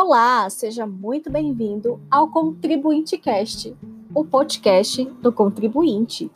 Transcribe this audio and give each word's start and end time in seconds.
Olá, 0.00 0.48
seja 0.48 0.86
muito 0.86 1.28
bem-vindo 1.28 2.00
ao 2.08 2.30
Contribuinte 2.30 3.18
Cast, 3.18 3.76
o 4.14 4.24
podcast 4.24 5.04
do 5.20 5.32
contribuinte. 5.32 6.30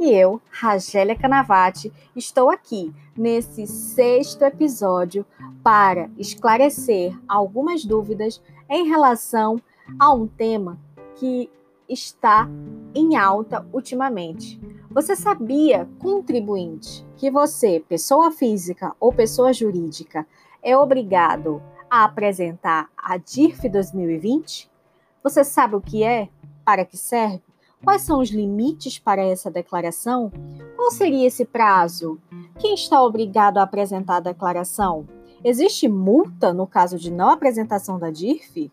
E 0.00 0.10
eu, 0.10 0.40
Ragélia 0.50 1.14
Canavati, 1.14 1.92
estou 2.16 2.48
aqui 2.48 2.90
nesse 3.14 3.66
sexto 3.66 4.46
episódio 4.46 5.26
para 5.62 6.08
esclarecer 6.16 7.14
algumas 7.28 7.84
dúvidas 7.84 8.40
em 8.66 8.88
relação 8.88 9.60
a 9.98 10.10
um 10.10 10.26
tema 10.26 10.80
que 11.16 11.50
está 11.86 12.48
em 12.94 13.14
alta 13.14 13.66
ultimamente. 13.74 14.58
Você 14.90 15.14
sabia, 15.14 15.86
contribuinte, 15.98 17.06
que 17.18 17.30
você, 17.30 17.84
pessoa 17.86 18.30
física 18.30 18.96
ou 18.98 19.12
pessoa 19.12 19.52
jurídica, 19.52 20.26
é 20.62 20.74
obrigado 20.74 21.60
a 21.92 22.04
apresentar 22.04 22.88
a 22.96 23.18
DIRF 23.18 23.68
2020? 23.68 24.70
Você 25.22 25.44
sabe 25.44 25.76
o 25.76 25.80
que 25.82 26.02
é? 26.02 26.30
Para 26.64 26.86
que 26.86 26.96
serve? 26.96 27.42
Quais 27.84 28.00
são 28.00 28.20
os 28.20 28.30
limites 28.30 28.98
para 28.98 29.20
essa 29.20 29.50
declaração? 29.50 30.32
Qual 30.74 30.90
seria 30.90 31.26
esse 31.26 31.44
prazo? 31.44 32.18
Quem 32.58 32.72
está 32.72 33.02
obrigado 33.02 33.58
a 33.58 33.64
apresentar 33.64 34.16
a 34.16 34.20
declaração? 34.20 35.06
Existe 35.44 35.86
multa 35.86 36.50
no 36.54 36.66
caso 36.66 36.96
de 36.96 37.10
não 37.10 37.28
apresentação 37.28 37.98
da 37.98 38.10
DIRF? 38.10 38.72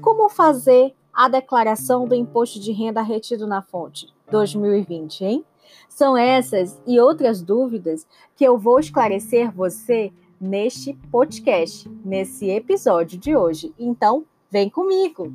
Como 0.00 0.28
fazer 0.28 0.96
a 1.14 1.28
declaração 1.28 2.08
do 2.08 2.14
imposto 2.16 2.58
de 2.58 2.72
renda 2.72 3.02
retido 3.02 3.46
na 3.46 3.62
fonte 3.62 4.12
2020, 4.32 5.24
hein? 5.24 5.44
São 5.88 6.16
essas 6.16 6.82
e 6.88 6.98
outras 6.98 7.40
dúvidas 7.40 8.04
que 8.34 8.42
eu 8.42 8.58
vou 8.58 8.80
esclarecer 8.80 9.52
você 9.52 10.12
neste 10.42 10.92
podcast, 11.08 11.88
nesse 12.04 12.50
episódio 12.50 13.16
de 13.16 13.36
hoje. 13.36 13.72
Então, 13.78 14.24
vem 14.50 14.68
comigo! 14.68 15.32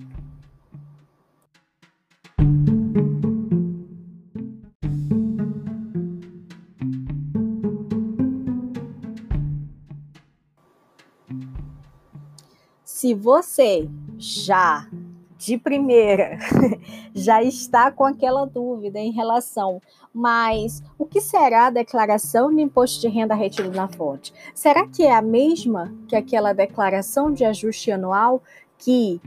Se 12.83 13.13
você 13.13 13.87
já 14.17 14.89
de 15.37 15.57
primeira 15.57 16.37
já 17.15 17.41
está 17.41 17.91
com 17.91 18.03
aquela 18.03 18.45
dúvida 18.45 18.99
em 18.99 19.11
relação, 19.11 19.81
mas 20.17 20.81
o 20.97 21.05
que 21.05 21.21
será 21.21 21.67
a 21.67 21.69
declaração 21.69 22.49
de 22.51 22.59
imposto 22.59 22.99
de 23.01 23.07
renda 23.07 23.35
retido 23.35 23.69
na 23.69 23.87
fonte? 23.87 24.33
Será 24.51 24.87
que 24.87 25.03
é 25.03 25.13
a 25.13 25.21
mesma 25.21 25.93
que 26.07 26.15
aquela 26.15 26.53
declaração 26.53 27.31
de 27.31 27.45
ajuste 27.45 27.91
anual 27.91 28.41
que 28.79 29.21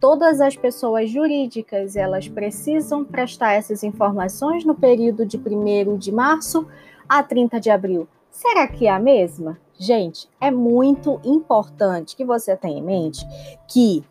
todas 0.00 0.40
as 0.40 0.56
pessoas 0.56 1.10
jurídicas 1.10 1.94
elas 1.94 2.26
precisam 2.26 3.04
prestar 3.04 3.52
essas 3.52 3.84
informações 3.84 4.64
no 4.64 4.74
período 4.74 5.26
de 5.26 5.36
1 5.36 5.98
de 5.98 6.10
março 6.10 6.66
a 7.06 7.22
30 7.22 7.60
de 7.60 7.68
abril? 7.68 8.08
Será 8.30 8.66
que 8.66 8.86
é 8.86 8.90
a 8.90 8.98
mesma? 8.98 9.58
Gente, 9.78 10.26
é 10.40 10.50
muito 10.50 11.20
importante 11.22 12.16
que 12.16 12.24
você 12.24 12.56
tenha 12.56 12.78
em 12.78 12.82
mente 12.82 13.26
que 13.68 14.02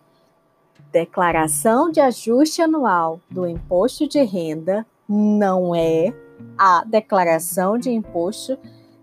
declaração 0.91 1.89
de 1.89 1.99
ajuste 1.99 2.61
anual 2.61 3.19
do 3.31 3.47
imposto 3.47 4.07
de 4.07 4.21
renda 4.21 4.85
não 5.09 5.73
é 5.73 6.13
a 6.55 6.83
declaração 6.85 7.79
de 7.79 7.89
imposto 7.89 8.57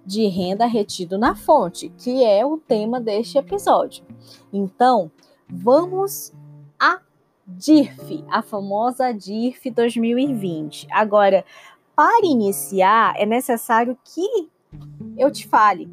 de 0.05 0.29
renda 0.29 0.65
retido 0.67 1.19
na 1.19 1.35
fonte, 1.35 1.89
que 1.99 2.25
é 2.25 2.47
o 2.47 2.57
tema 2.57 3.01
deste 3.01 3.37
episódio. 3.37 4.05
Então, 4.53 5.11
vamos 5.49 6.33
a 6.79 7.01
DIRF, 7.45 8.25
a 8.31 8.41
famosa 8.41 9.13
DIRF 9.13 9.69
2020. 9.69 10.87
Agora, 10.93 11.45
para 11.97 12.25
iniciar, 12.25 13.15
é 13.17 13.27
necessário 13.27 13.99
que 14.05 14.49
eu 15.17 15.31
te 15.33 15.49
fale 15.49 15.91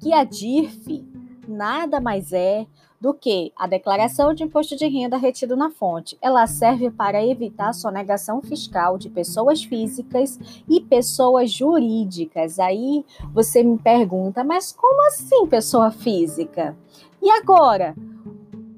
que 0.00 0.12
a 0.12 0.24
DIRF 0.24 1.02
nada 1.48 2.00
mais 2.00 2.32
é 2.32 2.66
do 3.04 3.12
que 3.12 3.52
a 3.54 3.66
declaração 3.66 4.32
de 4.32 4.44
imposto 4.44 4.74
de 4.74 4.86
renda 4.86 5.18
retido 5.18 5.54
na 5.54 5.70
fonte. 5.70 6.16
Ela 6.22 6.46
serve 6.46 6.90
para 6.90 7.22
evitar 7.22 7.68
a 7.68 7.72
sonegação 7.74 8.40
fiscal 8.40 8.96
de 8.96 9.10
pessoas 9.10 9.62
físicas 9.62 10.38
e 10.66 10.80
pessoas 10.80 11.50
jurídicas. 11.50 12.58
Aí 12.58 13.04
você 13.34 13.62
me 13.62 13.76
pergunta, 13.76 14.42
mas 14.42 14.72
como 14.72 15.06
assim 15.06 15.46
pessoa 15.46 15.90
física? 15.90 16.74
E 17.20 17.30
agora? 17.30 17.94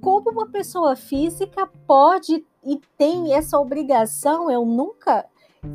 Como 0.00 0.28
uma 0.30 0.48
pessoa 0.48 0.96
física 0.96 1.70
pode 1.86 2.44
e 2.64 2.80
tem 2.98 3.32
essa 3.32 3.56
obrigação? 3.60 4.50
Eu 4.50 4.66
nunca 4.66 5.24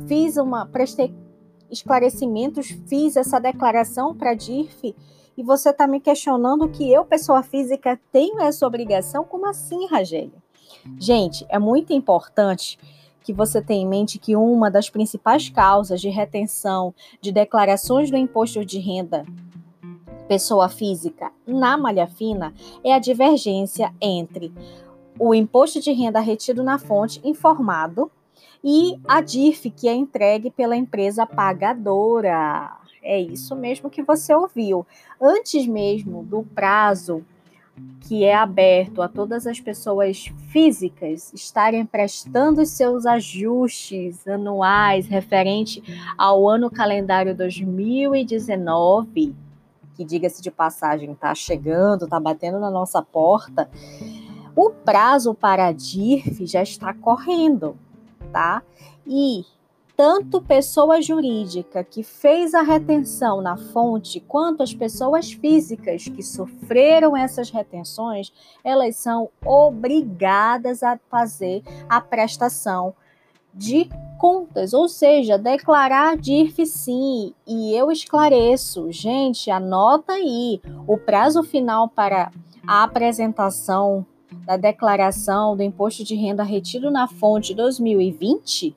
fiz 0.06 0.36
uma 0.36 0.66
prestei 0.66 1.14
esclarecimentos, 1.70 2.68
fiz 2.86 3.16
essa 3.16 3.40
declaração 3.40 4.14
para 4.14 4.32
a 4.32 4.34
DIRF 4.34 4.94
e 5.36 5.42
você 5.42 5.70
está 5.70 5.86
me 5.86 6.00
questionando 6.00 6.68
que 6.68 6.90
eu, 6.92 7.04
pessoa 7.04 7.42
física, 7.42 7.98
tenho 8.10 8.40
essa 8.40 8.66
obrigação? 8.66 9.24
Como 9.24 9.46
assim, 9.46 9.86
Ragélia? 9.86 10.42
Gente, 10.98 11.46
é 11.48 11.58
muito 11.58 11.92
importante 11.92 12.78
que 13.22 13.32
você 13.32 13.62
tenha 13.62 13.82
em 13.82 13.88
mente 13.88 14.18
que 14.18 14.34
uma 14.34 14.70
das 14.70 14.90
principais 14.90 15.48
causas 15.48 16.00
de 16.00 16.08
retenção 16.08 16.94
de 17.20 17.30
declarações 17.30 18.10
do 18.10 18.16
imposto 18.16 18.64
de 18.64 18.78
renda 18.78 19.24
pessoa 20.28 20.68
física 20.68 21.30
na 21.46 21.76
malha 21.76 22.06
fina 22.06 22.54
é 22.82 22.94
a 22.94 22.98
divergência 22.98 23.92
entre 24.00 24.52
o 25.18 25.34
imposto 25.34 25.80
de 25.80 25.92
renda 25.92 26.20
retido 26.20 26.62
na 26.62 26.78
fonte 26.78 27.20
informado 27.22 28.10
e 28.64 28.98
a 29.06 29.20
DIRF 29.20 29.70
que 29.70 29.88
é 29.88 29.94
entregue 29.94 30.50
pela 30.50 30.76
empresa 30.76 31.26
pagadora. 31.26 32.81
É 33.02 33.20
isso 33.20 33.56
mesmo 33.56 33.90
que 33.90 34.02
você 34.02 34.34
ouviu. 34.34 34.86
Antes 35.20 35.66
mesmo 35.66 36.22
do 36.22 36.42
prazo 36.42 37.24
que 38.00 38.24
é 38.24 38.34
aberto 38.34 39.00
a 39.00 39.08
todas 39.08 39.46
as 39.46 39.58
pessoas 39.58 40.26
físicas 40.48 41.32
estarem 41.32 41.86
prestando 41.86 42.60
os 42.60 42.70
seus 42.70 43.06
ajustes 43.06 44.26
anuais 44.26 45.06
referente 45.06 45.82
ao 46.18 46.48
ano 46.48 46.70
calendário 46.70 47.34
2019, 47.34 49.34
que 49.94 50.04
diga-se 50.04 50.42
de 50.42 50.50
passagem 50.50 51.12
está 51.12 51.34
chegando, 51.34 52.04
está 52.04 52.20
batendo 52.20 52.58
na 52.58 52.70
nossa 52.70 53.02
porta, 53.02 53.70
o 54.54 54.70
prazo 54.70 55.32
para 55.32 55.66
a 55.66 55.72
DIRF 55.72 56.46
já 56.46 56.62
está 56.62 56.92
correndo, 56.92 57.76
tá? 58.30 58.62
E 59.06 59.46
tanto 59.96 60.40
pessoa 60.40 61.00
jurídica 61.02 61.84
que 61.84 62.02
fez 62.02 62.54
a 62.54 62.62
retenção 62.62 63.40
na 63.40 63.56
fonte, 63.56 64.20
quanto 64.20 64.62
as 64.62 64.74
pessoas 64.74 65.32
físicas 65.32 66.04
que 66.04 66.22
sofreram 66.22 67.16
essas 67.16 67.50
retenções, 67.50 68.32
elas 68.64 68.96
são 68.96 69.28
obrigadas 69.44 70.82
a 70.82 70.98
fazer 71.10 71.62
a 71.88 72.00
prestação 72.00 72.94
de 73.54 73.88
contas, 74.18 74.72
ou 74.72 74.88
seja, 74.88 75.36
declarar 75.36 76.16
DIRF 76.16 76.64
sim. 76.64 77.34
E 77.46 77.74
eu 77.74 77.90
esclareço, 77.90 78.90
gente, 78.90 79.50
anota 79.50 80.14
aí, 80.14 80.60
o 80.86 80.96
prazo 80.96 81.42
final 81.42 81.88
para 81.88 82.32
a 82.66 82.82
apresentação 82.82 84.06
da 84.46 84.56
declaração 84.56 85.54
do 85.54 85.62
imposto 85.62 86.02
de 86.02 86.14
renda 86.14 86.42
retido 86.42 86.90
na 86.90 87.06
fonte 87.06 87.54
2020 87.54 88.74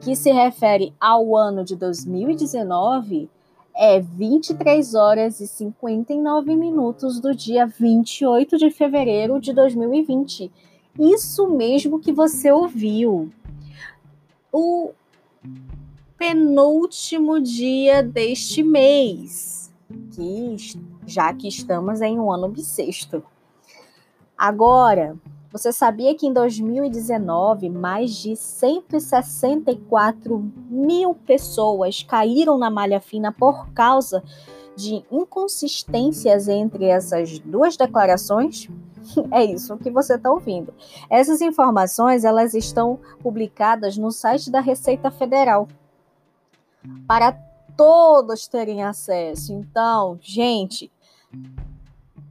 que 0.00 0.16
se 0.16 0.30
refere 0.32 0.92
ao 1.00 1.36
ano 1.36 1.64
de 1.64 1.76
2019, 1.76 3.28
é 3.74 4.00
23 4.00 4.94
horas 4.94 5.40
e 5.40 5.46
59 5.46 6.54
minutos 6.56 7.20
do 7.20 7.34
dia 7.34 7.66
28 7.66 8.58
de 8.58 8.70
fevereiro 8.70 9.40
de 9.40 9.52
2020. 9.52 10.50
Isso 10.98 11.48
mesmo 11.48 12.00
que 12.00 12.12
você 12.12 12.50
ouviu. 12.50 13.32
O 14.52 14.90
penúltimo 16.18 17.40
dia 17.40 18.02
deste 18.02 18.62
mês, 18.62 19.72
que 20.12 20.56
já 21.06 21.32
que 21.32 21.48
estamos 21.48 22.00
em 22.00 22.18
um 22.18 22.30
ano 22.30 22.48
bissexto. 22.48 23.22
Agora, 24.36 25.16
você 25.52 25.72
sabia 25.72 26.14
que 26.14 26.26
em 26.26 26.32
2019 26.32 27.68
mais 27.68 28.14
de 28.14 28.36
164 28.36 30.38
mil 30.70 31.12
pessoas 31.14 32.04
caíram 32.04 32.56
na 32.56 32.70
malha 32.70 33.00
fina 33.00 33.32
por 33.32 33.68
causa 33.72 34.22
de 34.76 35.04
inconsistências 35.10 36.46
entre 36.46 36.84
essas 36.84 37.40
duas 37.40 37.76
declarações? 37.76 38.68
É 39.32 39.42
isso 39.42 39.76
que 39.78 39.90
você 39.90 40.14
está 40.14 40.30
ouvindo. 40.30 40.72
Essas 41.08 41.40
informações 41.40 42.22
elas 42.22 42.54
estão 42.54 43.00
publicadas 43.20 43.96
no 43.96 44.12
site 44.12 44.50
da 44.50 44.60
Receita 44.60 45.10
Federal 45.10 45.66
para 47.08 47.32
todos 47.76 48.46
terem 48.46 48.84
acesso. 48.84 49.52
Então, 49.54 50.18
gente, 50.20 50.92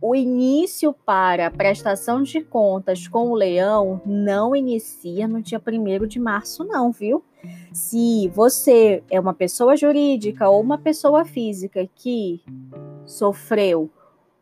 o 0.01 0.15
início 0.15 0.93
para 1.05 1.47
a 1.47 1.51
prestação 1.51 2.23
de 2.23 2.41
contas 2.41 3.07
com 3.07 3.29
o 3.29 3.35
leão 3.35 4.01
não 4.05 4.55
inicia 4.55 5.27
no 5.27 5.41
dia 5.41 5.61
1 5.65 6.07
de 6.07 6.19
março, 6.19 6.63
não, 6.63 6.91
viu? 6.91 7.23
Se 7.73 8.27
você 8.29 9.03
é 9.09 9.19
uma 9.19 9.33
pessoa 9.33 9.75
jurídica 9.75 10.49
ou 10.49 10.61
uma 10.61 10.77
pessoa 10.77 11.25
física 11.25 11.87
que 11.95 12.41
sofreu 13.05 13.89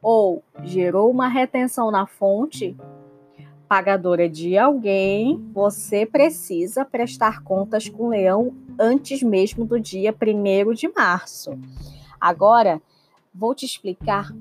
ou 0.01 0.43
gerou 0.63 1.09
uma 1.09 1.27
retenção 1.27 1.89
na 1.89 2.05
fonte 2.05 2.75
pagadora 3.67 4.29
de 4.29 4.57
alguém, 4.57 5.43
você 5.53 6.05
precisa 6.05 6.85
prestar 6.85 7.43
contas 7.43 7.89
com 7.89 8.03
o 8.03 8.09
leão 8.09 8.55
antes 8.79 9.21
mesmo 9.21 9.65
do 9.65 9.79
dia 9.79 10.13
1 10.13 10.73
de 10.73 10.87
março. 10.87 11.57
Agora, 12.21 12.81
vou 13.33 13.53
te 13.53 13.65
explicar 13.65 14.33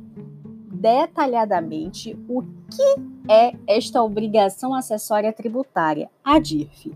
detalhadamente 0.81 2.19
o 2.29 2.43
que 2.43 3.33
é 3.33 3.53
esta 3.67 4.03
obrigação 4.03 4.75
acessória 4.75 5.33
tributária, 5.33 6.11
a 6.25 6.39
DIRF. 6.39 6.93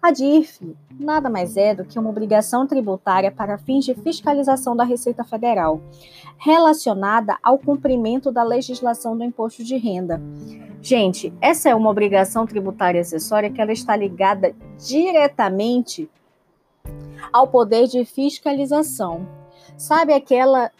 A 0.00 0.10
DIRF 0.10 0.76
nada 0.98 1.28
mais 1.28 1.56
é 1.56 1.74
do 1.74 1.84
que 1.84 1.98
uma 1.98 2.10
obrigação 2.10 2.66
tributária 2.66 3.30
para 3.30 3.58
fins 3.58 3.84
de 3.84 3.94
fiscalização 3.94 4.76
da 4.76 4.84
Receita 4.84 5.24
Federal, 5.24 5.80
relacionada 6.38 7.38
ao 7.42 7.58
cumprimento 7.58 8.30
da 8.30 8.42
legislação 8.42 9.16
do 9.16 9.24
imposto 9.24 9.64
de 9.64 9.76
renda. 9.76 10.20
Gente, 10.80 11.32
essa 11.40 11.70
é 11.70 11.74
uma 11.74 11.90
obrigação 11.90 12.46
tributária 12.46 13.00
acessória 13.00 13.50
que 13.50 13.60
ela 13.60 13.72
está 13.72 13.96
ligada 13.96 14.54
diretamente 14.78 16.08
ao 17.32 17.48
poder 17.48 17.86
de 17.86 18.04
fiscalização. 18.04 19.26
Sabe 19.76 20.12
aquela 20.12 20.70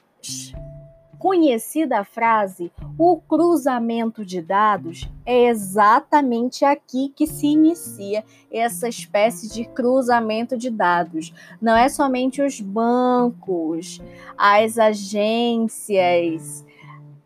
conhecida 1.25 2.05
frase, 2.05 2.71
o 2.99 3.17
cruzamento 3.17 4.26
de 4.26 4.43
dados, 4.43 5.09
é 5.25 5.47
exatamente 5.47 6.67
aqui 6.67 7.15
que 7.17 7.26
se 7.26 7.47
inicia 7.47 8.23
essa 8.53 8.87
espécie 8.91 9.49
de 9.49 9.65
cruzamento 9.65 10.55
de 10.55 10.69
dados. 10.69 11.32
Não 11.62 11.75
é 11.75 11.88
somente 11.88 12.43
os 12.43 12.61
bancos, 12.61 14.03
as 14.37 14.79
agências, 14.79 16.62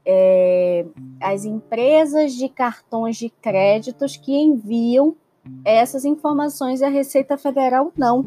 é, 0.07 0.87
as 1.21 1.45
empresas 1.45 2.35
de 2.35 2.49
cartões 2.49 3.17
de 3.17 3.29
créditos 3.29 4.17
que 4.17 4.33
enviam 4.33 5.17
essas 5.65 6.05
informações 6.05 6.83
à 6.83 6.89
Receita 6.89 7.37
Federal 7.37 7.93
não. 7.97 8.25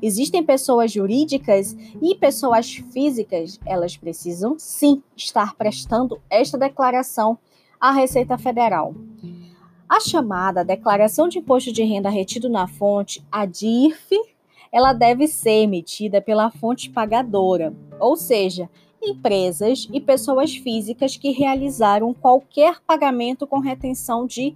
Existem 0.00 0.42
pessoas 0.42 0.92
jurídicas 0.92 1.76
e 2.00 2.14
pessoas 2.14 2.74
físicas, 2.92 3.58
elas 3.66 3.96
precisam 3.96 4.56
sim 4.58 5.02
estar 5.16 5.54
prestando 5.54 6.20
esta 6.30 6.56
declaração 6.56 7.38
à 7.80 7.90
Receita 7.92 8.38
Federal. 8.38 8.94
A 9.88 10.00
chamada 10.00 10.64
Declaração 10.64 11.28
de 11.28 11.38
Imposto 11.38 11.72
de 11.72 11.82
Renda 11.84 12.10
Retido 12.10 12.48
na 12.48 12.66
Fonte, 12.66 13.24
a 13.30 13.46
DIRF, 13.46 14.10
ela 14.72 14.92
deve 14.92 15.28
ser 15.28 15.62
emitida 15.62 16.20
pela 16.20 16.50
fonte 16.50 16.90
pagadora, 16.90 17.72
ou 18.00 18.16
seja, 18.16 18.68
empresas 19.02 19.88
e 19.92 20.00
pessoas 20.00 20.56
físicas 20.56 21.16
que 21.16 21.30
realizaram 21.30 22.12
qualquer 22.12 22.80
pagamento 22.86 23.46
com 23.46 23.60
retenção 23.60 24.26
de 24.26 24.54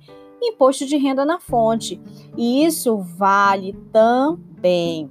imposto 0.49 0.87
de 0.87 0.97
renda 0.97 1.25
na 1.25 1.39
fonte. 1.39 2.01
E 2.37 2.65
isso 2.65 2.99
vale 2.99 3.73
também 3.93 5.11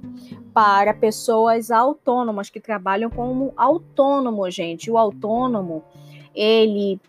para 0.52 0.92
pessoas 0.94 1.70
autônomas 1.70 2.50
que 2.50 2.60
trabalham 2.60 3.10
como 3.10 3.52
autônomo, 3.56 4.50
gente. 4.50 4.90
O 4.90 4.98
autônomo, 4.98 5.82
ele 6.34 7.00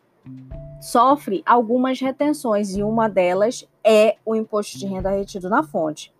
sofre 0.80 1.44
algumas 1.46 2.00
retenções 2.00 2.76
e 2.76 2.84
uma 2.84 3.08
delas 3.08 3.68
é 3.84 4.18
o 4.26 4.36
imposto 4.36 4.78
de 4.78 4.86
renda 4.86 5.10
retido 5.10 5.50
na 5.50 5.64
fonte. 5.64 6.14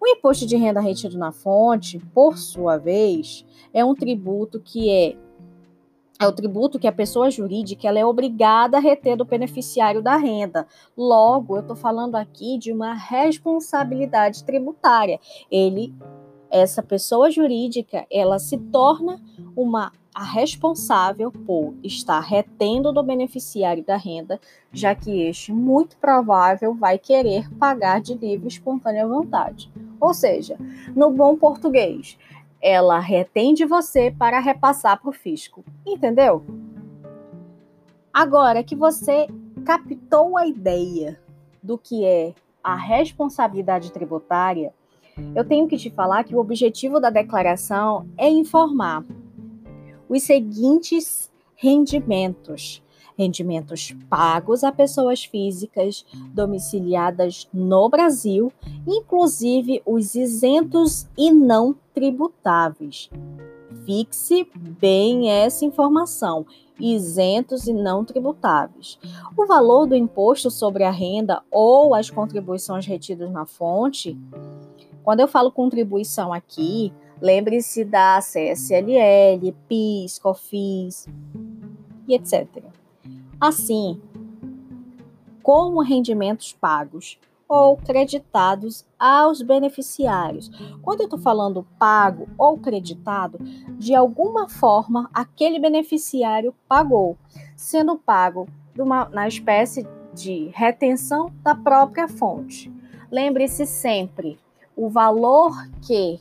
O 0.00 0.06
imposto 0.06 0.46
de 0.46 0.56
renda 0.56 0.80
retido 0.80 1.18
na 1.18 1.32
fonte, 1.32 1.98
por 2.14 2.38
sua 2.38 2.76
vez, 2.76 3.44
é 3.74 3.84
um 3.84 3.94
tributo 3.94 4.60
que 4.60 4.90
é 4.90 5.16
é 6.20 6.26
o 6.26 6.32
tributo 6.32 6.78
que 6.78 6.88
a 6.88 6.92
pessoa 6.92 7.30
jurídica 7.30 7.86
ela 7.86 7.98
é 7.98 8.04
obrigada 8.04 8.76
a 8.76 8.80
reter 8.80 9.16
do 9.16 9.24
beneficiário 9.24 10.02
da 10.02 10.16
renda. 10.16 10.66
Logo, 10.96 11.56
eu 11.56 11.60
estou 11.60 11.76
falando 11.76 12.16
aqui 12.16 12.58
de 12.58 12.72
uma 12.72 12.92
responsabilidade 12.92 14.42
tributária. 14.42 15.20
Ele, 15.50 15.94
essa 16.50 16.82
pessoa 16.82 17.30
jurídica, 17.30 18.04
ela 18.10 18.38
se 18.38 18.58
torna 18.58 19.22
uma 19.56 19.92
a 20.12 20.24
responsável 20.24 21.30
por 21.30 21.74
estar 21.84 22.18
retendo 22.18 22.92
do 22.92 23.04
beneficiário 23.04 23.84
da 23.84 23.96
renda, 23.96 24.40
já 24.72 24.92
que 24.92 25.22
este 25.22 25.52
muito 25.52 25.96
provável 25.98 26.74
vai 26.74 26.98
querer 26.98 27.48
pagar 27.54 28.00
de 28.00 28.14
livre 28.14 28.48
espontânea 28.48 29.06
vontade. 29.06 29.70
Ou 30.00 30.12
seja, 30.12 30.56
no 30.96 31.12
bom 31.12 31.36
português, 31.36 32.18
ela 32.60 32.98
retém 32.98 33.54
de 33.54 33.64
você 33.64 34.10
para 34.10 34.40
repassar 34.40 35.00
para 35.00 35.10
o 35.10 35.12
fisco. 35.12 35.64
Entendeu? 35.86 36.44
Agora 38.12 38.64
que 38.64 38.74
você 38.74 39.28
captou 39.64 40.36
a 40.36 40.46
ideia 40.46 41.20
do 41.62 41.78
que 41.78 42.04
é 42.04 42.34
a 42.62 42.74
responsabilidade 42.74 43.92
tributária, 43.92 44.72
eu 45.34 45.44
tenho 45.44 45.66
que 45.68 45.76
te 45.76 45.90
falar 45.90 46.24
que 46.24 46.34
o 46.34 46.38
objetivo 46.38 47.00
da 47.00 47.10
declaração 47.10 48.08
é 48.16 48.28
informar 48.28 49.04
os 50.08 50.22
seguintes 50.22 51.30
rendimentos 51.54 52.82
rendimentos 53.18 53.92
pagos 54.08 54.62
a 54.62 54.70
pessoas 54.70 55.24
físicas 55.24 56.06
domiciliadas 56.32 57.48
no 57.52 57.88
Brasil, 57.88 58.52
inclusive 58.86 59.82
os 59.84 60.14
isentos 60.14 61.08
e 61.18 61.32
não 61.32 61.74
tributáveis. 61.92 63.10
Fixe 63.84 64.48
bem 64.56 65.28
essa 65.30 65.64
informação: 65.64 66.46
isentos 66.78 67.66
e 67.66 67.72
não 67.72 68.04
tributáveis. 68.04 69.00
O 69.36 69.46
valor 69.46 69.86
do 69.86 69.96
imposto 69.96 70.48
sobre 70.48 70.84
a 70.84 70.90
renda 70.90 71.42
ou 71.50 71.96
as 71.96 72.08
contribuições 72.08 72.86
retidas 72.86 73.30
na 73.32 73.44
fonte. 73.44 74.16
Quando 75.02 75.20
eu 75.20 75.26
falo 75.26 75.50
contribuição 75.50 76.32
aqui, 76.32 76.92
lembre-se 77.20 77.84
da 77.84 78.20
CSLL, 78.20 79.54
PIS, 79.66 80.18
COFINS 80.18 81.08
e 82.06 82.14
etc 82.14 82.67
assim 83.40 84.00
como 85.42 85.80
rendimentos 85.80 86.52
pagos 86.52 87.18
ou 87.48 87.78
creditados 87.78 88.84
aos 88.98 89.40
beneficiários. 89.40 90.50
Quando 90.82 91.00
eu 91.00 91.04
estou 91.04 91.18
falando 91.18 91.66
pago 91.78 92.28
ou 92.36 92.58
creditado, 92.58 93.38
de 93.78 93.94
alguma 93.94 94.48
forma 94.48 95.08
aquele 95.14 95.58
beneficiário 95.58 96.54
pagou, 96.68 97.16
sendo 97.56 97.96
pago 97.96 98.46
uma, 98.78 99.08
na 99.08 99.26
espécie 99.26 99.86
de 100.12 100.50
retenção 100.54 101.32
da 101.42 101.54
própria 101.54 102.06
fonte. 102.06 102.70
Lembre-se 103.10 103.64
sempre, 103.64 104.38
o 104.76 104.90
valor 104.90 105.52
que 105.80 106.20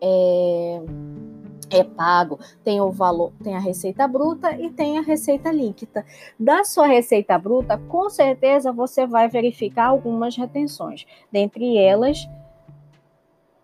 é, 0.00 0.80
é 1.70 1.84
pago, 1.84 2.38
tem 2.64 2.80
o 2.80 2.90
valor, 2.90 3.32
tem 3.42 3.56
a 3.56 3.60
receita 3.60 4.06
bruta 4.06 4.52
e 4.52 4.70
tem 4.70 4.98
a 4.98 5.02
receita 5.02 5.50
líquida. 5.50 6.04
Da 6.38 6.64
sua 6.64 6.86
receita 6.86 7.38
bruta, 7.38 7.78
com 7.88 8.08
certeza 8.08 8.72
você 8.72 9.06
vai 9.06 9.28
verificar 9.28 9.86
algumas 9.86 10.36
retenções, 10.36 11.06
dentre 11.32 11.76
elas 11.76 12.28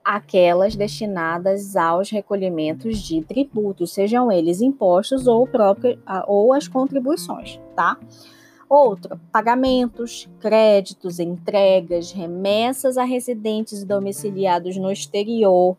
aquelas 0.04 0.76
destinadas 0.76 1.76
aos 1.76 2.10
recolhimentos 2.10 2.98
de 2.98 3.22
tributos, 3.22 3.94
sejam 3.94 4.30
eles 4.30 4.60
impostos 4.60 5.26
ou 5.26 5.46
próprio, 5.46 5.98
ou 6.26 6.52
as 6.52 6.68
contribuições, 6.68 7.58
tá? 7.74 7.98
Outro, 8.68 9.18
pagamentos, 9.32 10.28
créditos, 10.40 11.18
entregas, 11.18 12.12
remessas 12.12 12.98
a 12.98 13.04
residentes 13.04 13.82
domiciliados 13.82 14.76
no 14.76 14.90
exterior. 14.90 15.76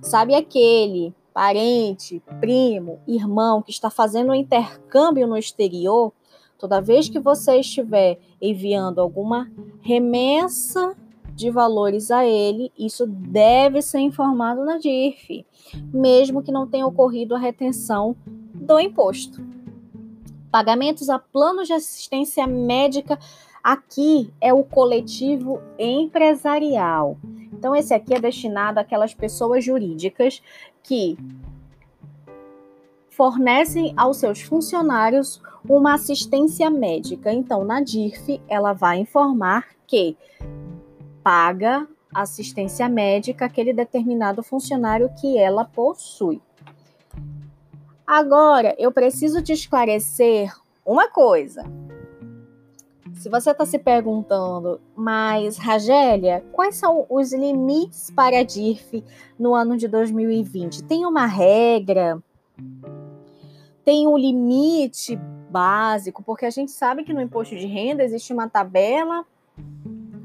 Sabe 0.00 0.34
aquele 0.34 1.12
parente, 1.38 2.20
primo, 2.40 2.98
irmão 3.06 3.62
que 3.62 3.70
está 3.70 3.88
fazendo 3.88 4.30
um 4.30 4.34
intercâmbio 4.34 5.24
no 5.24 5.38
exterior, 5.38 6.12
toda 6.58 6.80
vez 6.80 7.08
que 7.08 7.20
você 7.20 7.60
estiver 7.60 8.18
enviando 8.42 9.00
alguma 9.00 9.48
remessa 9.80 10.96
de 11.36 11.48
valores 11.48 12.10
a 12.10 12.26
ele, 12.26 12.72
isso 12.76 13.06
deve 13.06 13.80
ser 13.82 14.00
informado 14.00 14.64
na 14.64 14.78
DIRF, 14.78 15.46
mesmo 15.94 16.42
que 16.42 16.50
não 16.50 16.66
tenha 16.66 16.84
ocorrido 16.84 17.36
a 17.36 17.38
retenção 17.38 18.16
do 18.52 18.80
imposto. 18.80 19.40
Pagamentos 20.50 21.08
a 21.08 21.20
planos 21.20 21.68
de 21.68 21.72
assistência 21.72 22.48
médica 22.48 23.16
aqui 23.62 24.28
é 24.40 24.52
o 24.52 24.64
coletivo 24.64 25.62
empresarial. 25.78 27.16
Então, 27.58 27.74
esse 27.74 27.92
aqui 27.92 28.14
é 28.14 28.20
destinado 28.20 28.78
àquelas 28.78 29.12
pessoas 29.12 29.64
jurídicas 29.64 30.40
que 30.80 31.18
fornecem 33.10 33.92
aos 33.96 34.18
seus 34.18 34.40
funcionários 34.40 35.42
uma 35.68 35.94
assistência 35.94 36.70
médica. 36.70 37.32
Então, 37.32 37.64
na 37.64 37.82
DIRF, 37.82 38.40
ela 38.46 38.72
vai 38.72 39.00
informar 39.00 39.66
que 39.88 40.16
paga 41.20 41.88
assistência 42.14 42.88
médica 42.88 43.46
aquele 43.46 43.72
determinado 43.72 44.40
funcionário 44.40 45.10
que 45.20 45.36
ela 45.36 45.64
possui. 45.64 46.40
Agora, 48.06 48.72
eu 48.78 48.92
preciso 48.92 49.42
te 49.42 49.52
esclarecer 49.52 50.54
uma 50.86 51.10
coisa. 51.10 51.64
Se 53.18 53.28
você 53.28 53.50
está 53.50 53.66
se 53.66 53.80
perguntando, 53.80 54.80
mas 54.94 55.58
Ragélia, 55.58 56.44
quais 56.52 56.76
são 56.76 57.04
os 57.10 57.32
limites 57.32 58.12
para 58.12 58.38
a 58.38 58.42
DIRF 58.44 59.02
no 59.36 59.56
ano 59.56 59.76
de 59.76 59.88
2020? 59.88 60.84
Tem 60.84 61.04
uma 61.04 61.26
regra? 61.26 62.22
Tem 63.84 64.06
um 64.06 64.16
limite 64.16 65.16
básico? 65.50 66.22
Porque 66.22 66.46
a 66.46 66.50
gente 66.50 66.70
sabe 66.70 67.02
que 67.02 67.12
no 67.12 67.20
imposto 67.20 67.56
de 67.56 67.66
renda 67.66 68.04
existe 68.04 68.32
uma 68.32 68.48
tabela 68.48 69.26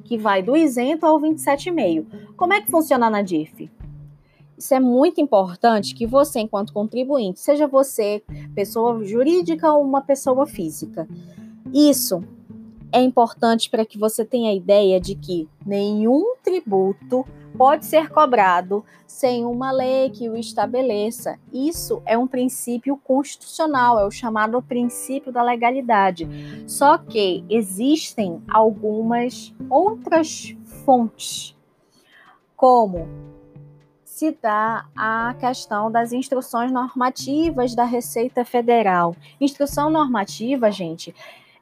que 0.04 0.16
vai 0.16 0.44
do 0.44 0.56
isento 0.56 1.04
ao 1.04 1.20
27,5. 1.20 2.36
Como 2.38 2.54
é 2.54 2.62
que 2.62 2.70
funciona 2.70 3.10
na 3.10 3.24
DIRF? 3.24 3.72
Isso 4.56 4.72
é 4.72 4.80
muito 4.80 5.20
importante 5.20 5.96
que 5.96 6.06
você, 6.06 6.42
enquanto 6.42 6.72
contribuinte, 6.72 7.40
seja 7.40 7.66
você 7.66 8.24
pessoa 8.54 9.04
jurídica 9.04 9.74
ou 9.74 9.84
uma 9.84 10.02
pessoa 10.02 10.46
física, 10.46 11.08
isso 11.74 12.24
é 12.94 13.02
importante 13.02 13.72
para 13.72 13.86
que 13.86 13.98
você 13.98 14.24
tenha 14.24 14.52
a 14.52 14.54
ideia 14.54 15.02
de 15.02 15.16
que 15.16 15.50
nenhum 15.66 16.36
tributo 16.44 17.26
pode 17.58 17.86
ser 17.88 18.10
cobrado 18.10 18.86
sem 19.08 19.46
uma 19.46 19.72
lei 19.72 20.12
que 20.12 20.30
o 20.30 20.38
estabeleça. 20.38 21.40
Isso 21.52 22.04
é 22.06 22.16
um 22.16 22.28
princípio 22.28 22.96
constitucional, 22.98 24.00
é 24.00 24.06
o 24.06 24.12
chamado 24.12 24.62
princípio 24.62 25.32
da 25.32 25.42
legalidade. 25.42 26.28
Só 26.68 27.00
que 27.00 27.44
existem 27.50 28.44
algumas 28.48 29.52
outras 29.72 30.56
fontes, 30.86 31.56
como 32.56 33.08
se 34.04 34.38
dá 34.40 34.86
a 34.96 35.36
questão 35.40 35.92
das 35.92 36.14
instruções 36.14 36.72
normativas 36.72 37.74
da 37.74 37.86
Receita 37.86 38.46
Federal. 38.46 39.16
Instrução 39.42 39.90
normativa, 39.90 40.72
gente, 40.72 41.14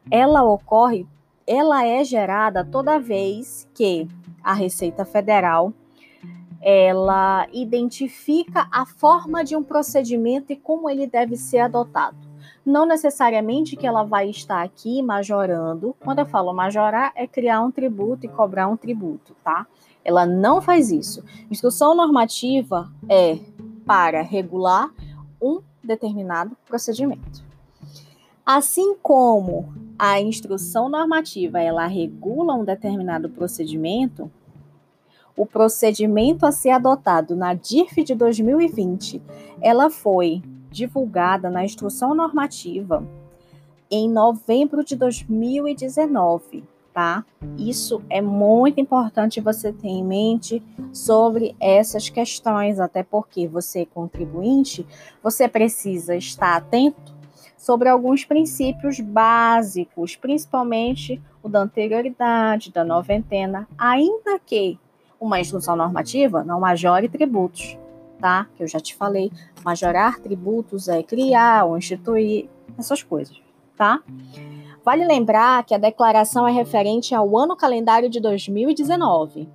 ela 0.09 0.43
ocorre 0.43 1.07
ela 1.45 1.85
é 1.85 2.03
gerada 2.03 2.63
toda 2.63 2.99
vez 2.99 3.67
que 3.73 4.07
a 4.43 4.53
Receita 4.53 5.05
Federal 5.05 5.73
ela 6.61 7.47
identifica 7.51 8.67
a 8.71 8.85
forma 8.85 9.43
de 9.43 9.55
um 9.55 9.63
procedimento 9.63 10.53
e 10.53 10.55
como 10.55 10.89
ele 10.89 11.07
deve 11.07 11.35
ser 11.35 11.59
adotado. 11.59 12.17
Não 12.63 12.85
necessariamente 12.85 13.75
que 13.75 13.87
ela 13.87 14.03
vai 14.03 14.29
estar 14.29 14.61
aqui 14.61 15.01
majorando. 15.01 15.95
Quando 15.99 16.19
eu 16.19 16.25
falo 16.27 16.53
majorar, 16.53 17.11
é 17.15 17.25
criar 17.25 17.61
um 17.61 17.71
tributo 17.71 18.25
e 18.25 18.29
cobrar 18.29 18.67
um 18.67 18.77
tributo, 18.77 19.35
tá? 19.43 19.65
Ela 20.05 20.25
não 20.27 20.61
faz 20.61 20.91
isso. 20.91 21.23
Instrução 21.49 21.95
normativa 21.95 22.91
é 23.09 23.39
para 23.85 24.21
regular 24.21 24.91
um 25.41 25.61
determinado 25.83 26.55
procedimento. 26.67 27.43
Assim 28.45 28.95
como 29.01 29.73
a 30.03 30.19
instrução 30.19 30.89
normativa 30.89 31.61
ela 31.61 31.85
regula 31.85 32.55
um 32.55 32.65
determinado 32.65 33.29
procedimento, 33.29 34.31
o 35.37 35.45
procedimento 35.45 36.43
a 36.43 36.51
ser 36.51 36.71
adotado 36.71 37.35
na 37.35 37.53
DIRF 37.53 38.03
de 38.03 38.15
2020, 38.15 39.21
ela 39.61 39.91
foi 39.91 40.41
divulgada 40.71 41.51
na 41.51 41.63
instrução 41.63 42.15
normativa 42.15 43.07
em 43.91 44.09
novembro 44.09 44.83
de 44.83 44.95
2019, 44.95 46.63
tá? 46.91 47.23
Isso 47.55 48.01
é 48.09 48.23
muito 48.23 48.81
importante 48.81 49.39
você 49.39 49.71
ter 49.71 49.87
em 49.87 50.03
mente 50.03 50.63
sobre 50.91 51.55
essas 51.59 52.09
questões, 52.09 52.79
até 52.79 53.03
porque 53.03 53.47
você 53.47 53.85
contribuinte, 53.85 54.83
você 55.21 55.47
precisa 55.47 56.15
estar 56.15 56.55
atento 56.55 57.10
sobre 57.61 57.87
alguns 57.87 58.25
princípios 58.25 58.99
básicos, 58.99 60.15
principalmente 60.15 61.21
o 61.43 61.47
da 61.47 61.59
anterioridade, 61.59 62.71
da 62.71 62.83
noventena, 62.83 63.67
ainda 63.77 64.39
que 64.39 64.79
uma 65.19 65.39
instrução 65.39 65.75
normativa 65.75 66.43
não 66.43 66.59
majore 66.59 67.07
tributos, 67.07 67.77
tá? 68.19 68.47
Que 68.55 68.63
eu 68.63 68.67
já 68.67 68.79
te 68.79 68.95
falei, 68.95 69.31
majorar 69.63 70.19
tributos 70.19 70.87
é 70.87 71.03
criar 71.03 71.65
ou 71.65 71.77
instituir 71.77 72.49
essas 72.79 73.03
coisas, 73.03 73.39
tá? 73.77 74.01
Vale 74.83 75.05
lembrar 75.05 75.63
que 75.63 75.75
a 75.75 75.77
declaração 75.77 76.47
é 76.47 76.51
referente 76.51 77.13
ao 77.13 77.37
ano 77.37 77.55
calendário 77.55 78.09
de 78.09 78.19
2019 78.19 79.47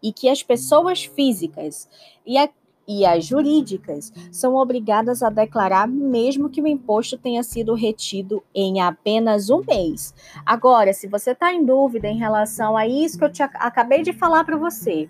e 0.00 0.12
que 0.12 0.28
as 0.28 0.40
pessoas 0.40 1.02
físicas 1.02 1.88
e 2.24 2.38
a 2.38 2.48
e 2.86 3.06
as 3.06 3.24
jurídicas 3.24 4.12
são 4.30 4.54
obrigadas 4.54 5.22
a 5.22 5.30
declarar 5.30 5.88
mesmo 5.88 6.48
que 6.48 6.60
o 6.60 6.66
imposto 6.66 7.16
tenha 7.16 7.42
sido 7.42 7.74
retido 7.74 8.42
em 8.54 8.80
apenas 8.80 9.50
um 9.50 9.62
mês. 9.66 10.14
Agora, 10.44 10.92
se 10.92 11.08
você 11.08 11.32
está 11.32 11.52
em 11.52 11.64
dúvida 11.64 12.08
em 12.08 12.18
relação 12.18 12.76
a 12.76 12.86
isso 12.86 13.18
que 13.18 13.24
eu 13.24 13.32
te 13.32 13.42
acabei 13.42 14.02
de 14.02 14.12
falar 14.12 14.44
para 14.44 14.56
você, 14.56 15.08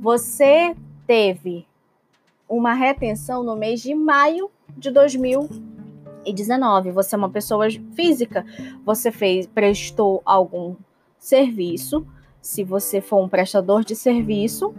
você 0.00 0.76
teve 1.06 1.66
uma 2.48 2.72
retenção 2.72 3.42
no 3.42 3.56
mês 3.56 3.82
de 3.82 3.94
maio 3.94 4.50
de 4.76 4.90
2019. 4.90 6.92
Você 6.92 7.14
é 7.14 7.18
uma 7.18 7.30
pessoa 7.30 7.66
física, 7.94 8.44
você 8.84 9.10
fez, 9.10 9.46
prestou 9.46 10.22
algum 10.24 10.76
serviço. 11.18 12.06
Se 12.40 12.62
você 12.62 13.00
for 13.00 13.22
um 13.22 13.28
prestador 13.28 13.84
de 13.84 13.96
serviço, 13.96 14.72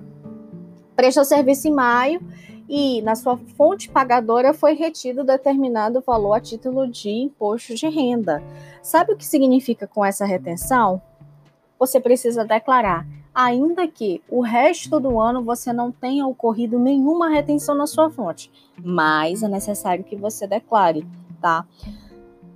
prestou 0.99 1.23
serviço 1.23 1.65
em 1.65 1.71
maio 1.71 2.19
e 2.67 3.01
na 3.03 3.15
sua 3.15 3.37
fonte 3.55 3.87
pagadora 3.87 4.53
foi 4.53 4.73
retido 4.73 5.23
determinado 5.23 6.01
valor 6.01 6.33
a 6.33 6.41
título 6.41 6.85
de 6.91 7.09
imposto 7.09 7.73
de 7.73 7.87
renda. 7.87 8.43
Sabe 8.83 9.13
o 9.13 9.15
que 9.15 9.25
significa 9.25 9.87
com 9.87 10.03
essa 10.03 10.25
retenção? 10.25 11.01
Você 11.79 12.01
precisa 12.01 12.43
declarar, 12.43 13.07
ainda 13.33 13.87
que 13.87 14.21
o 14.27 14.41
resto 14.41 14.99
do 14.99 15.17
ano 15.17 15.41
você 15.41 15.71
não 15.71 15.89
tenha 15.89 16.27
ocorrido 16.27 16.77
nenhuma 16.77 17.29
retenção 17.29 17.75
na 17.75 17.87
sua 17.87 18.09
fonte, 18.09 18.51
mas 18.83 19.41
é 19.41 19.47
necessário 19.47 20.03
que 20.03 20.17
você 20.17 20.45
declare, 20.45 21.07
tá? 21.39 21.65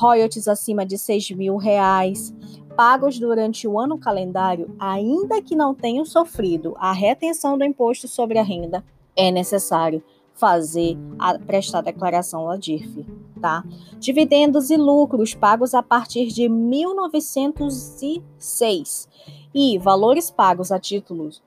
royalties 0.00 0.48
acima 0.48 0.86
de 0.86 0.96
6 0.96 1.32
mil 1.32 1.56
reais, 1.56 2.34
pagos 2.76 3.18
durante 3.18 3.66
o 3.68 3.78
ano 3.78 3.98
calendário, 3.98 4.74
ainda 4.78 5.42
que 5.42 5.56
não 5.56 5.74
tenham 5.74 6.04
sofrido 6.04 6.74
a 6.78 6.92
retenção 6.92 7.56
do 7.56 7.64
imposto 7.64 8.06
sobre 8.08 8.38
a 8.38 8.42
renda, 8.42 8.84
é 9.16 9.30
necessário 9.30 10.02
fazer 10.34 10.98
a, 11.18 11.38
prestar 11.38 11.80
declaração 11.82 12.48
da 12.48 12.56
DIRF, 12.56 13.06
tá? 13.40 13.64
Dividendos 13.98 14.68
e 14.70 14.76
lucros 14.76 15.34
pagos 15.34 15.74
a 15.74 15.82
partir 15.82 16.28
de 16.28 16.48
1906 16.48 19.08
e 19.54 19.78
valores 19.78 20.30
pagos 20.30 20.72
a 20.72 20.78
títulos 20.78 21.42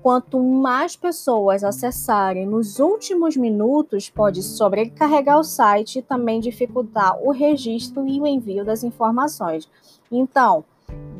Quanto 0.00 0.38
mais 0.42 0.96
pessoas 0.96 1.62
acessarem 1.64 2.46
nos 2.46 2.78
últimos 2.78 3.36
minutos, 3.36 4.10
pode 4.10 4.42
sobrecarregar 4.42 5.38
o 5.38 5.44
site 5.44 5.98
e 5.98 6.02
também 6.02 6.40
dificultar 6.40 7.18
o 7.22 7.30
registro 7.30 8.06
e 8.06 8.20
o 8.20 8.26
envio 8.26 8.64
das 8.64 8.82
informações. 8.82 9.68
Então, 10.10 10.64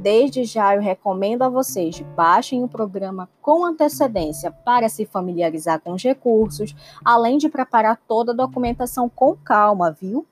desde 0.04 0.44
já 0.44 0.76
eu 0.76 0.82
recomendo 0.82 1.40
a 1.40 1.48
vocês 1.48 1.98
baixem 2.14 2.62
o 2.62 2.68
programa 2.68 3.26
com 3.40 3.64
antecedência 3.64 4.50
para 4.50 4.86
se 4.86 5.06
familiarizar 5.06 5.80
com 5.80 5.92
os 5.92 6.02
recursos, 6.02 6.76
além 7.02 7.38
de 7.38 7.48
preparar 7.48 7.98
toda 8.06 8.32
a 8.32 8.34
documentação 8.34 9.08
com 9.08 9.34
calma, 9.34 9.90
viu? 9.90 10.26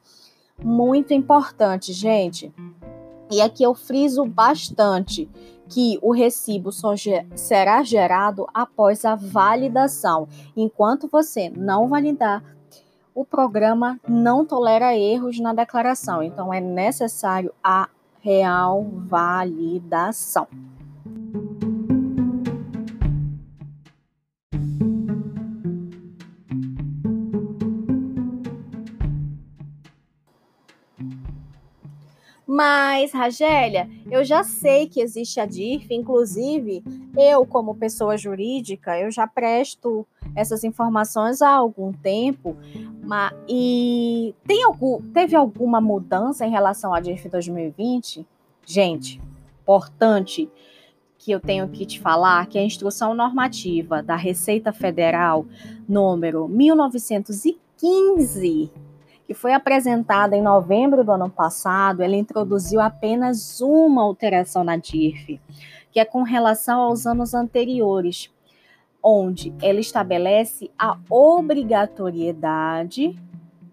Muito 0.63 1.15
importante, 1.15 1.91
gente. 1.91 2.53
E 3.31 3.41
aqui 3.41 3.63
eu 3.63 3.75
friso 3.75 4.27
bastante 4.27 5.27
que 5.71 5.99
o 6.03 6.13
recibo 6.13 6.71
só 6.71 6.93
será 7.35 7.83
gerado 7.83 8.47
após 8.53 9.07
a 9.07 9.15
validação. 9.15 10.29
Enquanto 10.55 11.09
você 11.09 11.49
não 11.49 11.89
validar, 11.89 12.45
o 13.15 13.25
programa 13.25 13.99
não 14.07 14.45
tolera 14.45 14.95
erros 14.95 15.41
na 15.41 15.55
declaração. 15.55 16.23
Então 16.23 16.53
é 16.53 16.61
necessário 16.61 17.55
a 17.65 17.89
real 18.23 18.85
validação. 19.09 20.47
Mas, 32.47 33.13
Ragélia, 33.13 33.89
eu 34.11 34.23
já 34.25 34.45
sei 34.45 34.87
que 34.87 35.01
existe 35.01 35.41
a 35.41 35.47
DIRF, 35.47 35.93
inclusive 35.93 36.85
eu, 37.17 37.47
como 37.47 37.75
pessoa 37.75 38.17
jurídica, 38.17 38.99
eu 38.99 39.11
já 39.11 39.27
presto 39.27 40.07
essas 40.35 40.65
informações 40.65 41.43
há 41.43 41.51
algum 41.51 41.93
tempo. 41.93 42.57
Mas, 43.03 43.35
e 43.49 44.35
tem 44.47 44.65
algum, 44.65 45.03
teve 45.13 45.37
alguma 45.37 45.79
mudança 45.81 46.47
em 46.47 46.51
relação 46.51 46.95
à 46.95 47.01
DIRF 47.01 47.29
2020? 47.29 48.27
Gente, 48.65 49.21
importante 49.63 50.49
que 51.19 51.31
eu 51.31 51.41
tenho 51.41 51.69
que 51.69 51.87
te 51.87 52.01
falar 52.01 52.47
que 52.47 52.59
a 52.59 52.63
instrução 52.63 53.15
normativa 53.15 54.03
da 54.03 54.17
Receita 54.17 54.73
Federal 54.73 55.47
número 55.89 56.49
1915 56.49 58.73
que 59.27 59.35
foi 59.35 59.53
apresentada 59.53 60.37
em 60.37 60.43
novembro 60.43 61.05
do 61.05 61.13
ano 61.13 61.31
passado, 61.31 62.03
ela 62.03 62.17
introduziu 62.17 62.81
apenas 62.81 63.61
uma 63.61 64.03
alteração 64.03 64.65
na 64.65 64.77
DIRF, 64.77 65.41
que 65.91 66.01
é 66.01 66.05
com 66.05 66.23
relação 66.23 66.81
aos 66.81 67.07
anos 67.07 67.35
anteriores, 67.35 68.32
onde 69.03 69.53
ela 69.61 69.81
estabelece 69.81 70.71
a 70.79 70.97
obrigatoriedade 71.11 73.19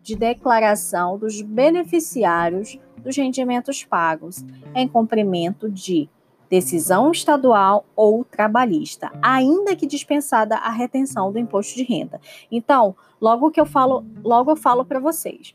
de 0.01 0.15
declaração 0.15 1.17
dos 1.17 1.41
beneficiários 1.41 2.79
dos 3.03 3.15
rendimentos 3.15 3.83
pagos 3.83 4.43
em 4.73 4.87
cumprimento 4.87 5.69
de 5.69 6.09
decisão 6.49 7.11
estadual 7.11 7.85
ou 7.95 8.25
trabalhista, 8.25 9.11
ainda 9.21 9.75
que 9.75 9.85
dispensada 9.85 10.55
a 10.55 10.71
retenção 10.71 11.31
do 11.31 11.37
imposto 11.37 11.75
de 11.75 11.83
renda. 11.83 12.19
Então, 12.51 12.95
logo 13.21 13.51
que 13.51 13.61
eu 13.61 13.67
falo, 13.67 14.03
logo 14.23 14.51
eu 14.51 14.55
falo 14.55 14.83
para 14.83 14.99
vocês, 14.99 15.53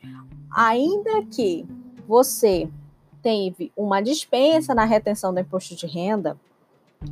ainda 0.55 1.25
que 1.25 1.67
você 2.07 2.69
teve 3.21 3.73
uma 3.77 4.01
dispensa 4.01 4.73
na 4.75 4.85
retenção 4.85 5.35
do 5.35 5.41
imposto 5.41 5.75
de 5.75 5.87
renda, 5.87 6.39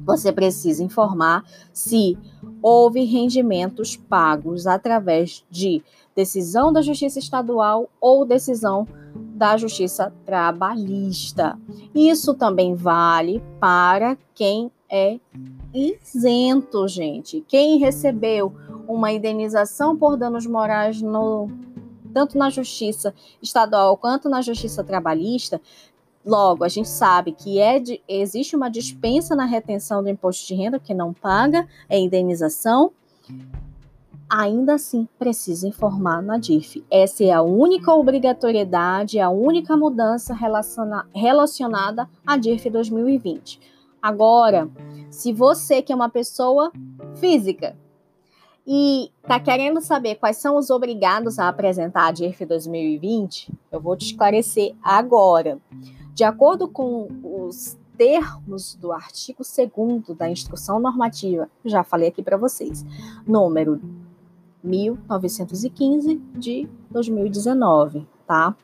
você 0.04 0.32
precisa 0.32 0.82
informar 0.82 1.44
se 1.72 2.16
houve 2.62 3.04
rendimentos 3.04 3.96
pagos 3.96 4.66
através 4.66 5.44
de 5.50 5.82
decisão 6.14 6.72
da 6.72 6.82
Justiça 6.82 7.18
Estadual 7.18 7.88
ou 8.00 8.24
decisão 8.24 8.86
da 9.14 9.56
Justiça 9.56 10.12
Trabalhista. 10.24 11.58
Isso 11.94 12.34
também 12.34 12.74
vale 12.74 13.42
para 13.60 14.16
quem 14.34 14.70
é 14.90 15.18
isento, 15.74 16.86
gente. 16.86 17.42
Quem 17.48 17.78
recebeu 17.78 18.52
uma 18.86 19.10
indenização 19.10 19.96
por 19.96 20.16
danos 20.16 20.46
morais 20.46 21.00
no 21.00 21.48
tanto 22.12 22.36
na 22.36 22.50
Justiça 22.50 23.14
Estadual 23.40 23.96
quanto 23.96 24.28
na 24.28 24.42
Justiça 24.42 24.84
Trabalhista, 24.84 25.60
Logo, 26.24 26.64
a 26.64 26.68
gente 26.68 26.88
sabe 26.88 27.32
que 27.32 27.58
é 27.58 27.80
de, 27.80 28.00
existe 28.08 28.54
uma 28.54 28.70
dispensa 28.70 29.34
na 29.34 29.44
retenção 29.44 30.02
do 30.02 30.08
imposto 30.08 30.46
de 30.46 30.54
renda 30.54 30.78
que 30.78 30.94
não 30.94 31.12
paga, 31.12 31.66
é 31.88 31.98
indenização 31.98 32.92
ainda 34.32 34.76
assim 34.76 35.06
precisa 35.18 35.68
informar 35.68 36.22
na 36.22 36.38
DIF. 36.38 36.82
Essa 36.90 37.22
é 37.22 37.30
a 37.30 37.42
única 37.42 37.92
obrigatoriedade, 37.92 39.20
a 39.20 39.28
única 39.28 39.76
mudança 39.76 40.32
relaciona 40.32 41.06
relacionada 41.14 42.08
à 42.26 42.38
DIF 42.38 42.70
2020. 42.70 43.60
Agora, 44.00 44.70
se 45.10 45.34
você 45.34 45.82
que 45.82 45.92
é 45.92 45.94
uma 45.94 46.08
pessoa 46.08 46.72
física 47.16 47.76
e 48.66 49.10
está 49.22 49.38
querendo 49.38 49.80
saber 49.80 50.14
quais 50.14 50.38
são 50.38 50.56
os 50.56 50.70
obrigados 50.70 51.38
a 51.38 51.48
apresentar 51.48 52.06
a 52.06 52.12
DIRF 52.12 52.46
2020, 52.46 53.52
eu 53.70 53.80
vou 53.80 53.96
te 53.96 54.06
esclarecer 54.06 54.74
agora. 54.82 55.58
De 56.14 56.24
acordo 56.24 56.68
com 56.68 57.08
os 57.22 57.78
termos 57.96 58.74
do 58.74 58.92
artigo 58.92 59.42
2 59.42 60.16
da 60.16 60.30
Instrução 60.30 60.78
Normativa, 60.78 61.48
já 61.64 61.82
falei 61.82 62.08
aqui 62.08 62.22
para 62.22 62.36
vocês, 62.36 62.84
número 63.26 63.80
1915 64.62 66.16
de 66.34 66.68
2019, 66.90 68.06
tá? 68.26 68.54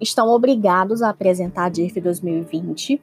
Estão 0.00 0.28
obrigados 0.28 1.02
a 1.02 1.10
apresentar 1.10 1.64
a 1.64 1.68
DIRF 1.68 2.00
2020 2.00 3.02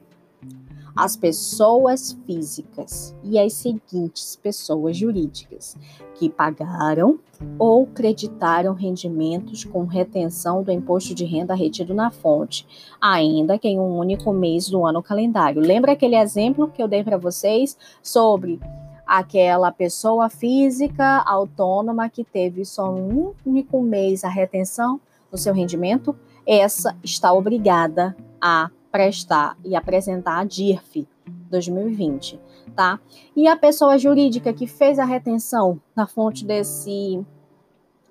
as 0.98 1.14
pessoas 1.14 2.18
físicas 2.26 3.14
e 3.22 3.38
as 3.38 3.52
seguintes 3.52 4.34
pessoas 4.34 4.96
jurídicas 4.96 5.76
que 6.16 6.28
pagaram 6.28 7.20
ou 7.56 7.86
creditaram 7.86 8.74
rendimentos 8.74 9.62
com 9.62 9.84
retenção 9.84 10.60
do 10.60 10.72
imposto 10.72 11.14
de 11.14 11.24
renda 11.24 11.54
retido 11.54 11.94
na 11.94 12.10
fonte, 12.10 12.66
ainda 13.00 13.56
que 13.56 13.68
em 13.68 13.78
um 13.78 13.96
único 13.96 14.32
mês 14.32 14.68
do 14.68 14.84
ano 14.84 15.00
calendário. 15.00 15.62
Lembra 15.62 15.92
aquele 15.92 16.16
exemplo 16.16 16.66
que 16.66 16.82
eu 16.82 16.88
dei 16.88 17.04
para 17.04 17.16
vocês 17.16 17.78
sobre 18.02 18.58
aquela 19.06 19.70
pessoa 19.70 20.28
física 20.28 21.22
autônoma 21.24 22.08
que 22.08 22.24
teve 22.24 22.64
só 22.64 22.92
um 22.92 23.32
único 23.46 23.80
mês 23.80 24.24
a 24.24 24.28
retenção 24.28 25.00
do 25.30 25.38
seu 25.38 25.54
rendimento, 25.54 26.16
essa 26.44 26.96
está 27.04 27.32
obrigada 27.32 28.16
a 28.40 28.68
prestar 28.98 29.56
e 29.64 29.76
apresentar 29.76 30.40
a 30.40 30.44
DIRF 30.44 31.06
2020, 31.48 32.40
tá? 32.74 32.98
E 33.36 33.46
a 33.46 33.56
pessoa 33.56 33.96
jurídica 33.96 34.52
que 34.52 34.66
fez 34.66 34.98
a 34.98 35.04
retenção 35.04 35.80
na 35.94 36.04
fonte 36.04 36.44
desse 36.44 37.24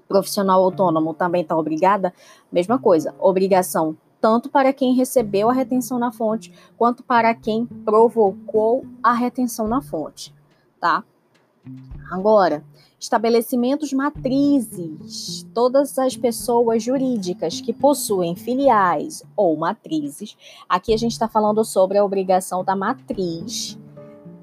profissional 0.08 0.64
autônomo 0.64 1.14
também 1.14 1.42
está 1.42 1.58
obrigada? 1.58 2.14
Mesma 2.50 2.80
coisa, 2.80 3.14
obrigação 3.20 3.98
tanto 4.22 4.50
para 4.50 4.72
quem 4.72 4.96
recebeu 4.96 5.50
a 5.50 5.54
retenção 5.54 6.00
na 6.00 6.10
fonte, 6.10 6.54
quanto 6.78 7.04
para 7.04 7.36
quem 7.36 7.66
provocou 7.66 8.86
a 9.04 9.12
retenção 9.12 9.68
na 9.68 9.82
fonte, 9.82 10.34
tá? 10.80 11.04
Agora, 12.10 12.64
estabelecimentos 13.00 13.94
matrizes. 13.94 15.46
Todas 15.54 15.98
as 16.00 16.16
pessoas 16.16 16.82
jurídicas 16.82 17.62
que 17.62 17.74
possuem 17.74 18.36
filiais 18.36 19.24
ou 19.36 19.56
matrizes. 19.56 20.38
Aqui 20.68 20.94
a 20.94 20.98
gente 20.98 21.12
está 21.12 21.28
falando 21.28 21.64
sobre 21.64 21.98
a 21.98 22.06
obrigação 22.06 22.64
da 22.64 22.76
matriz, 22.76 23.78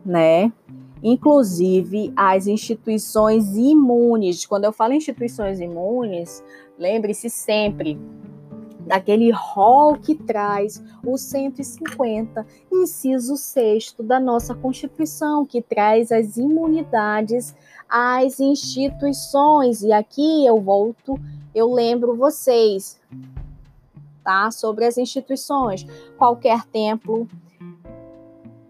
né? 0.05 0.53
Inclusive 1.03 2.13
as 2.17 2.47
instituições 2.47 3.57
imunes. 3.57 4.47
Quando 4.47 4.65
eu 4.65 4.73
falo 4.73 4.95
instituições 4.95 5.61
imunes, 5.61 6.43
lembre-se 6.79 7.29
sempre 7.29 7.99
daquele 8.87 9.31
rol 9.31 9.97
que 9.97 10.15
traz 10.15 10.83
o 11.05 11.17
150, 11.17 12.47
inciso 12.73 13.37
6 13.37 13.97
da 14.01 14.21
nossa 14.21 14.55
Constituição, 14.55 15.45
que 15.45 15.63
traz 15.63 16.13
as 16.13 16.37
imunidades 16.37 17.55
às 17.89 18.41
instituições. 18.41 19.83
E 19.83 19.93
aqui 19.93 20.47
eu 20.47 20.61
volto, 20.61 21.19
eu 21.55 21.73
lembro 21.73 22.17
vocês, 22.17 23.01
tá? 24.23 24.51
Sobre 24.51 24.85
as 24.85 24.99
instituições. 24.99 25.87
Qualquer 26.19 26.65
templo, 26.65 27.29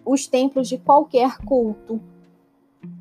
os 0.05 0.27
templos 0.27 0.69
de 0.69 0.79
qualquer 0.79 1.39
culto, 1.39 2.01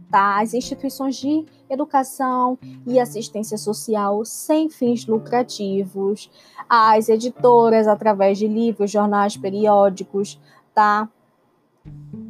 tá? 0.09 0.39
As 0.41 0.53
instituições 0.53 1.15
de 1.17 1.45
educação 1.73 2.57
e 2.85 2.99
assistência 2.99 3.57
social 3.57 4.23
sem 4.23 4.69
fins 4.69 5.05
lucrativos, 5.05 6.29
as 6.69 7.09
editoras 7.09 7.87
através 7.87 8.37
de 8.37 8.47
livros, 8.47 8.91
jornais, 8.91 9.35
periódicos, 9.35 10.39
tá? 10.73 11.09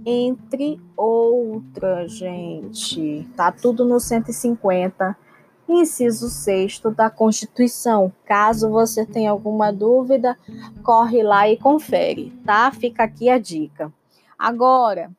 Entre 0.06 0.82
outras, 0.98 2.14
gente. 2.14 3.28
Tá 3.36 3.52
tudo 3.52 3.86
no 3.86 4.00
150, 4.00 5.16
inciso 5.70 6.30
6 6.30 6.82
da 6.96 7.10
Constituição. 7.10 8.12
Caso 8.26 8.70
você 8.70 9.06
tenha 9.06 9.32
alguma 9.32 9.72
dúvida, 9.72 10.38
corre 10.84 11.22
lá 11.22 11.48
e 11.48 11.58
confere, 11.58 12.32
tá? 12.46 12.72
Fica 12.72 13.04
aqui 13.04 13.30
a 13.30 13.38
dica. 13.38 13.94
Agora, 14.38 15.12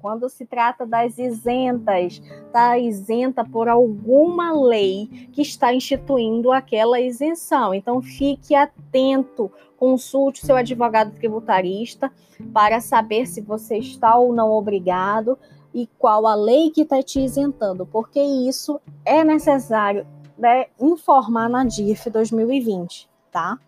quando 0.00 0.28
se 0.28 0.46
trata 0.46 0.86
das 0.86 1.18
isentas, 1.18 2.22
está 2.46 2.78
isenta 2.78 3.44
por 3.44 3.68
alguma 3.68 4.52
lei 4.52 5.28
que 5.32 5.42
está 5.42 5.74
instituindo 5.74 6.50
aquela 6.50 6.98
isenção. 6.98 7.74
Então 7.74 8.00
fique 8.00 8.54
atento, 8.54 9.50
consulte 9.76 10.44
seu 10.44 10.56
advogado 10.56 11.12
tributarista 11.12 12.10
para 12.52 12.80
saber 12.80 13.26
se 13.26 13.40
você 13.40 13.78
está 13.78 14.16
ou 14.16 14.32
não 14.32 14.50
obrigado 14.50 15.38
e 15.72 15.86
qual 15.98 16.26
a 16.26 16.34
lei 16.34 16.70
que 16.70 16.82
está 16.82 17.02
te 17.02 17.20
isentando, 17.20 17.86
porque 17.86 18.20
isso 18.20 18.80
é 19.04 19.22
necessário 19.22 20.06
né, 20.36 20.66
informar 20.80 21.48
na 21.48 21.64
DIF 21.64 22.10
2020, 22.10 23.08
tá? 23.30 23.58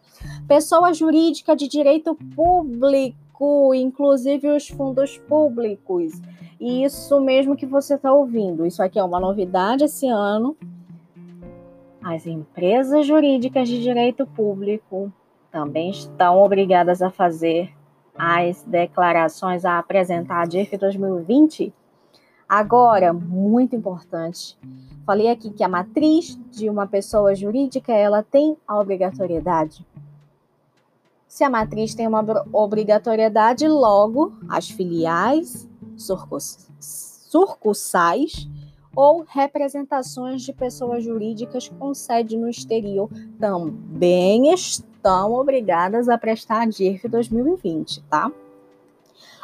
Pessoa 0.48 0.92
jurídica 0.92 1.54
de 1.54 1.68
direito 1.68 2.14
público 2.34 3.21
inclusive 3.74 4.48
os 4.48 4.68
fundos 4.68 5.18
públicos. 5.18 6.12
E 6.60 6.84
isso 6.84 7.20
mesmo 7.20 7.56
que 7.56 7.66
você 7.66 7.94
está 7.94 8.12
ouvindo. 8.12 8.64
Isso 8.64 8.82
aqui 8.82 8.98
é 8.98 9.02
uma 9.02 9.18
novidade 9.18 9.84
esse 9.84 10.06
ano. 10.06 10.56
As 12.02 12.26
empresas 12.26 13.06
jurídicas 13.06 13.68
de 13.68 13.82
direito 13.82 14.26
público 14.26 15.12
também 15.50 15.90
estão 15.90 16.38
obrigadas 16.38 17.02
a 17.02 17.10
fazer 17.10 17.72
as 18.16 18.62
declarações 18.64 19.64
a 19.64 19.78
apresentar 19.78 20.42
a 20.42 20.46
DIF 20.46 20.76
2020. 20.76 21.72
Agora, 22.48 23.12
muito 23.12 23.74
importante, 23.74 24.58
falei 25.06 25.30
aqui 25.30 25.50
que 25.50 25.64
a 25.64 25.68
matriz 25.68 26.38
de 26.50 26.68
uma 26.68 26.86
pessoa 26.86 27.34
jurídica 27.34 27.92
ela 27.92 28.22
tem 28.22 28.56
a 28.66 28.78
obrigatoriedade 28.78 29.86
se 31.32 31.42
a 31.42 31.48
matriz 31.48 31.94
tem 31.94 32.06
uma 32.06 32.22
obrigatoriedade, 32.52 33.66
logo 33.66 34.34
as 34.50 34.68
filiais, 34.68 35.66
sucursais 37.30 38.46
ou 38.94 39.24
representações 39.26 40.42
de 40.42 40.52
pessoas 40.52 41.02
jurídicas 41.02 41.70
com 41.70 41.94
sede 41.94 42.36
no 42.36 42.50
exterior 42.50 43.08
também 43.40 44.52
estão 44.52 45.32
obrigadas 45.32 46.06
a 46.06 46.18
prestar 46.18 46.64
a 46.64 46.66
DIRF 46.66 47.08
2020, 47.08 48.02
tá? 48.10 48.30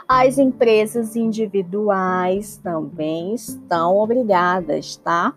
As 0.07 0.37
empresas 0.37 1.17
individuais 1.17 2.59
também 2.59 3.33
estão 3.33 3.97
obrigadas, 3.97 4.99
tá? 4.99 5.35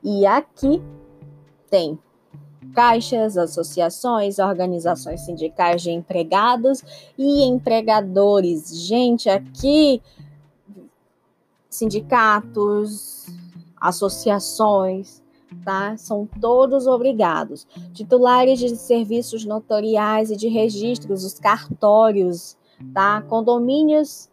E 0.00 0.24
aqui 0.26 0.80
tem 1.68 1.98
caixas, 2.74 3.36
associações, 3.36 4.38
organizações 4.38 5.22
sindicais 5.22 5.82
de 5.82 5.90
empregados 5.90 6.82
e 7.16 7.44
empregadores. 7.44 8.86
Gente, 8.86 9.28
aqui 9.28 10.02
sindicatos, 11.68 13.26
associações, 13.80 15.22
tá? 15.64 15.96
São 15.96 16.26
todos 16.40 16.86
obrigados. 16.86 17.66
Titulares 17.92 18.58
de 18.58 18.74
serviços 18.76 19.44
notoriais 19.44 20.30
e 20.30 20.36
de 20.36 20.48
registros, 20.48 21.24
os 21.24 21.38
cartórios, 21.38 22.56
tá? 22.94 23.22
Condomínios 23.22 24.28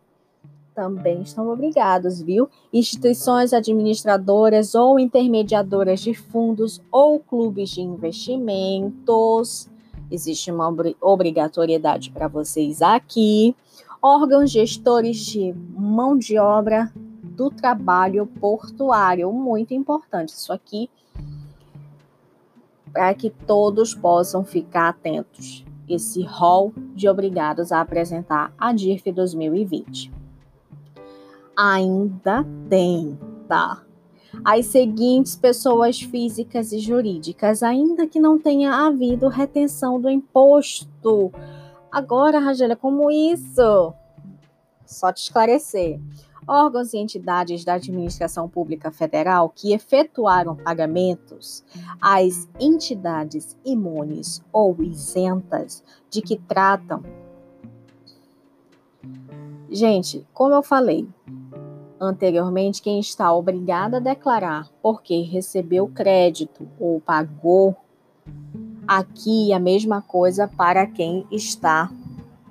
também 0.74 1.22
estão 1.22 1.50
obrigados, 1.50 2.22
viu? 2.22 2.50
Instituições 2.72 3.54
administradoras 3.54 4.76
ou 4.76 5.00
intermediadoras 5.00 6.00
de 6.00 6.14
fundos 6.14 6.82
ou 6.92 7.20
clubes 7.20 7.70
de 7.70 7.82
investimentos. 7.82 9.70
Existe 10.12 10.52
uma 10.52 10.74
obrigatoriedade 11.02 12.12
para 12.12 12.28
vocês 12.28 12.82
aqui. 12.82 13.56
Órgãos 14.02 14.52
gestores 14.52 15.18
de 15.18 15.54
mão 15.76 16.18
de 16.18 16.38
obra 16.38 16.92
do 17.24 17.50
trabalho 17.50 18.26
portuário. 18.26 19.32
Muito 19.32 19.74
importante 19.74 20.30
isso 20.30 20.52
aqui, 20.52 20.90
para 22.92 23.14
que 23.14 23.30
todos 23.30 23.96
possam 23.96 24.44
ficar 24.44 24.90
atentos. 24.90 25.66
Esse 25.88 26.24
rol 26.24 26.74
de 26.94 27.10
obrigados 27.10 27.72
a 27.72 27.82
apresentar 27.82 28.54
a 28.58 28.72
DIRF 28.72 29.12
2020 29.12 30.23
ainda 31.56 32.46
tem, 32.70 33.18
tá? 33.48 33.84
As 34.44 34.66
seguintes 34.66 35.36
pessoas 35.36 36.02
físicas 36.02 36.72
e 36.72 36.80
jurídicas, 36.80 37.62
ainda 37.62 38.08
que 38.08 38.20
não 38.20 38.40
tenha 38.40 38.74
havido 38.74 39.28
retenção 39.28 40.02
do 40.02 40.10
imposto. 40.10 41.32
Agora, 41.92 42.40
Ragélia, 42.40 42.76
como 42.76 43.12
isso? 43.12 43.94
Só 44.86 45.14
te 45.14 45.24
esclarecer. 45.24 46.00
Órgãos 46.48 46.94
e 46.94 46.98
entidades 46.98 47.64
da 47.64 47.76
administração 47.76 48.50
pública 48.50 48.92
federal 48.92 49.50
que 49.50 49.72
efetuaram 49.72 50.56
pagamentos 50.58 51.64
às 52.02 52.50
entidades 52.60 53.56
imunes 53.64 54.44
ou 54.52 54.76
isentas 54.84 55.84
de 56.10 56.22
que 56.22 56.38
tratam. 56.38 57.02
Gente, 59.70 60.28
como 60.34 60.54
eu 60.54 60.62
falei, 60.62 61.08
anteriormente, 62.06 62.82
quem 62.82 63.00
está 63.00 63.34
obrigado 63.34 63.96
a 63.96 64.00
declarar 64.00 64.70
porque 64.82 65.22
recebeu 65.22 65.88
crédito 65.88 66.68
ou 66.80 67.00
pagou, 67.00 67.76
aqui 68.88 69.54
a 69.54 69.60
mesma 69.60 70.02
coisa 70.02 70.48
para 70.48 70.86
quem 70.86 71.26
está 71.32 71.92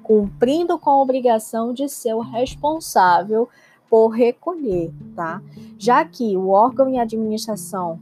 cumprindo 0.02 0.78
com 0.78 0.90
a 0.90 1.00
obrigação 1.00 1.72
de 1.72 1.88
ser 1.88 2.14
o 2.14 2.20
responsável 2.20 3.48
por 3.88 4.08
recolher, 4.08 4.92
tá? 5.14 5.42
Já 5.78 6.04
que 6.04 6.36
o 6.36 6.48
órgão 6.48 6.88
e 6.88 6.98
administração 6.98 8.00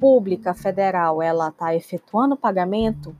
pública 0.00 0.54
federal 0.54 1.20
ela 1.20 1.48
está 1.48 1.74
efetuando 1.74 2.34
o 2.34 2.38
pagamento, 2.38 3.14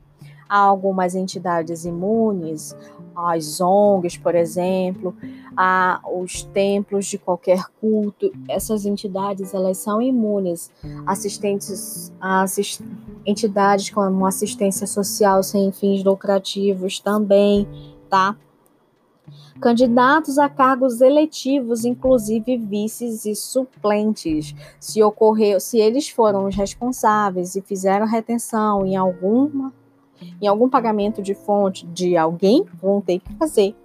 há 0.47 0.57
algumas 0.57 1.13
entidades 1.13 1.85
imunes, 1.85 2.75
as 3.27 3.59
ONGs, 3.59 4.17
por 4.17 4.35
exemplo, 4.35 5.15
a, 5.55 6.01
os 6.11 6.43
templos 6.43 7.05
de 7.05 7.17
qualquer 7.17 7.63
culto, 7.79 8.31
essas 8.47 8.85
entidades 8.85 9.53
elas 9.53 9.77
são 9.77 10.01
imunes, 10.01 10.71
assistentes, 11.05 12.13
assist, 12.19 12.83
entidades 13.25 13.89
como 13.89 14.25
assistência 14.25 14.87
social 14.87 15.43
sem 15.43 15.71
fins 15.71 16.03
lucrativos 16.03 16.99
também, 16.99 17.67
tá? 18.09 18.35
candidatos 19.59 20.37
a 20.37 20.47
cargos 20.47 21.01
eletivos, 21.01 21.83
inclusive 21.83 22.57
vices 22.57 23.25
e 23.25 23.35
suplentes. 23.35 24.55
Se 24.79 25.03
ocorreu, 25.03 25.59
se 25.59 25.77
eles 25.77 26.09
foram 26.09 26.45
os 26.45 26.55
responsáveis 26.55 27.55
e 27.55 27.61
fizeram 27.61 28.05
retenção 28.05 28.85
em 28.85 28.95
alguma 28.95 29.73
em 30.41 30.47
algum 30.47 30.69
pagamento 30.69 31.21
de 31.21 31.33
fonte 31.33 31.85
de 31.87 32.17
alguém, 32.17 32.65
vão 32.81 33.01
ter 33.01 33.19
que 33.19 33.33
fazer, 33.35 33.75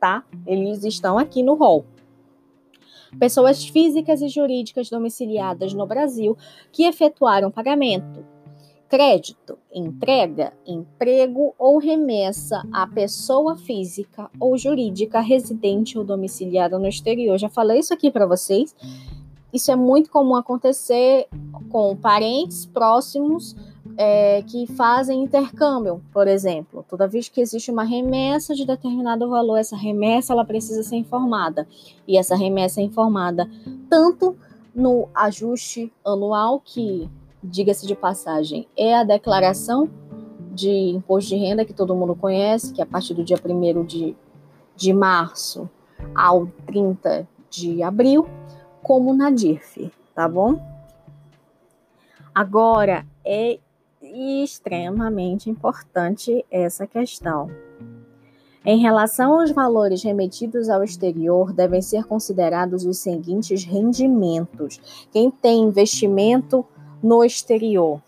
tá? 0.00 0.24
Eles 0.46 0.84
estão 0.84 1.18
aqui 1.18 1.42
no 1.42 1.54
rol. 1.54 1.84
Pessoas 3.18 3.64
físicas 3.64 4.22
e 4.22 4.28
jurídicas 4.28 4.88
domiciliadas 4.88 5.74
no 5.74 5.86
Brasil 5.86 6.36
que 6.72 6.84
efetuaram 6.84 7.50
pagamento 7.50 8.24
crédito, 8.92 9.58
entrega, 9.72 10.52
emprego 10.66 11.54
ou 11.58 11.78
remessa 11.78 12.62
à 12.70 12.86
pessoa 12.86 13.56
física 13.56 14.30
ou 14.38 14.58
jurídica 14.58 15.18
residente 15.18 15.96
ou 15.96 16.04
domiciliada 16.04 16.78
no 16.78 16.86
exterior. 16.86 17.38
Já 17.38 17.48
falei 17.48 17.78
isso 17.78 17.94
aqui 17.94 18.10
para 18.10 18.26
vocês. 18.26 18.76
Isso 19.50 19.72
é 19.72 19.76
muito 19.76 20.10
comum 20.10 20.36
acontecer 20.36 21.26
com 21.70 21.96
parentes 21.96 22.66
próximos 22.66 23.56
é, 23.96 24.42
que 24.42 24.66
fazem 24.66 25.22
intercâmbio, 25.22 26.02
por 26.12 26.26
exemplo. 26.26 26.84
Toda 26.88 27.08
vez 27.08 27.28
que 27.28 27.40
existe 27.40 27.70
uma 27.70 27.84
remessa 27.84 28.54
de 28.54 28.66
determinado 28.66 29.28
valor, 29.28 29.56
essa 29.58 29.76
remessa 29.76 30.32
ela 30.32 30.44
precisa 30.44 30.82
ser 30.82 30.96
informada. 30.96 31.66
E 32.06 32.16
essa 32.18 32.36
remessa 32.36 32.80
é 32.80 32.84
informada 32.84 33.48
tanto 33.88 34.36
no 34.74 35.08
ajuste 35.14 35.92
anual 36.04 36.60
que 36.60 37.10
diga-se 37.42 37.86
de 37.86 37.94
passagem, 37.94 38.68
é 38.76 38.94
a 38.94 39.04
declaração 39.04 39.90
de 40.52 40.70
imposto 40.70 41.30
de 41.30 41.36
renda 41.36 41.64
que 41.64 41.72
todo 41.72 41.94
mundo 41.94 42.14
conhece, 42.14 42.72
que 42.72 42.80
a 42.80 42.86
partir 42.86 43.14
do 43.14 43.24
dia 43.24 43.36
1 43.36 43.84
de, 43.84 44.14
de 44.76 44.92
março 44.92 45.68
ao 46.14 46.46
30 46.66 47.26
de 47.50 47.82
abril, 47.82 48.28
como 48.82 49.14
na 49.14 49.30
DIRF, 49.30 49.90
tá 50.14 50.28
bom? 50.28 50.60
Agora, 52.34 53.06
é 53.24 53.58
extremamente 54.02 55.48
importante 55.48 56.44
essa 56.50 56.86
questão. 56.86 57.48
Em 58.64 58.78
relação 58.78 59.40
aos 59.40 59.50
valores 59.50 60.02
remetidos 60.02 60.68
ao 60.68 60.84
exterior, 60.84 61.52
devem 61.52 61.82
ser 61.82 62.04
considerados 62.04 62.84
os 62.84 62.98
seguintes 62.98 63.64
rendimentos. 63.64 64.80
Quem 65.10 65.30
tem 65.30 65.62
investimento 65.62 66.64
no 67.02 67.24
exterior. 67.24 68.00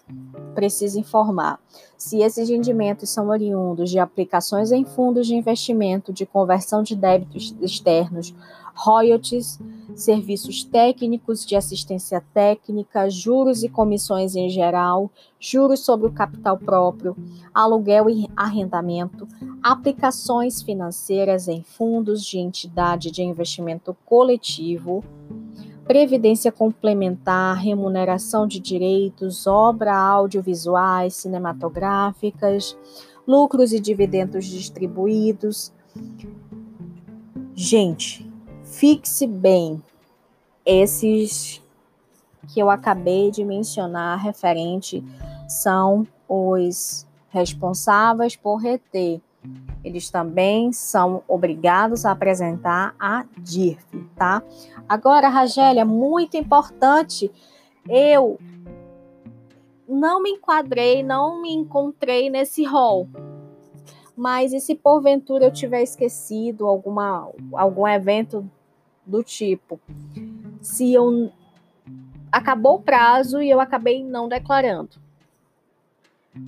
Precisa 0.55 1.01
informar 1.01 1.59
se 2.05 2.21
esses 2.21 2.49
rendimentos 2.49 3.09
são 3.09 3.29
oriundos 3.29 3.91
de 3.91 3.99
aplicações 3.99 4.71
em 4.71 4.85
fundos 4.85 5.27
de 5.27 5.35
investimento, 5.35 6.13
de 6.13 6.27
conversão 6.27 6.83
de 6.83 6.95
débitos 6.95 7.57
externos, 7.61 8.35
royalties, 8.75 9.59
serviços 9.95 10.65
técnicos 10.65 11.47
de 11.47 11.55
assistência 11.55 12.23
técnica, 12.35 13.09
juros 13.09 13.63
e 13.63 13.69
comissões 13.69 14.35
em 14.35 14.49
geral, 14.49 15.11
juros 15.39 15.81
sobre 15.81 16.09
o 16.09 16.13
capital 16.13 16.59
próprio, 16.59 17.17
aluguel 17.55 18.11
e 18.11 18.29
arrendamento, 18.37 19.27
aplicações 19.63 20.61
financeiras 20.61 21.47
em 21.47 21.63
fundos 21.63 22.25
de 22.25 22.39
entidade 22.39 23.11
de 23.11 23.23
investimento 23.23 23.97
coletivo, 24.05 25.05
previdência 25.87 26.51
complementar, 26.51 27.57
remuneração 27.57 28.47
de 28.47 28.59
direitos, 28.59 29.47
obra 29.47 29.97
audiovisuais, 29.97 31.15
cinematográficas, 31.15 32.77
lucros 33.27 33.73
e 33.73 33.79
dividendos 33.79 34.47
distribuídos. 34.47 35.73
Gente, 37.55 38.34
fixe 38.77 39.27
bem 39.27 39.83
esses 40.65 41.63
que 42.49 42.61
eu 42.61 42.71
acabei 42.71 43.31
de 43.31 43.45
mencionar 43.45 44.19
referente 44.19 45.03
são 45.49 46.07
os 46.29 47.07
responsáveis 47.31 48.37
por 48.37 48.57
reter 48.57 49.21
eles 49.83 50.11
também 50.11 50.73
são 50.73 51.23
obrigados 51.29 52.07
a 52.07 52.13
apresentar 52.13 52.95
a 52.99 53.27
DIRF, 53.39 53.85
tá? 54.17 54.43
Agora, 54.89 55.29
Ragélia, 55.29 55.85
muito 55.85 56.37
importante, 56.37 57.31
eu 57.87 58.39
não 59.87 60.23
me 60.23 60.31
enquadrei, 60.31 61.03
não 61.03 61.43
me 61.43 61.53
encontrei 61.53 62.31
nesse 62.31 62.65
rol. 62.65 63.07
Mas 64.17 64.53
e 64.53 64.61
se 64.61 64.75
porventura 64.75 65.45
eu 65.45 65.53
tiver 65.53 65.83
esquecido 65.83 66.67
alguma, 66.67 67.31
algum 67.53 67.87
evento 67.87 68.49
do 69.07 69.23
tipo? 69.23 69.81
Se 70.61 70.93
eu 70.93 71.33
acabou 72.31 72.77
o 72.77 72.83
prazo 72.83 73.41
e 73.41 73.51
eu 73.51 73.61
acabei 73.61 74.03
não 74.03 74.29
declarando 74.29 75.05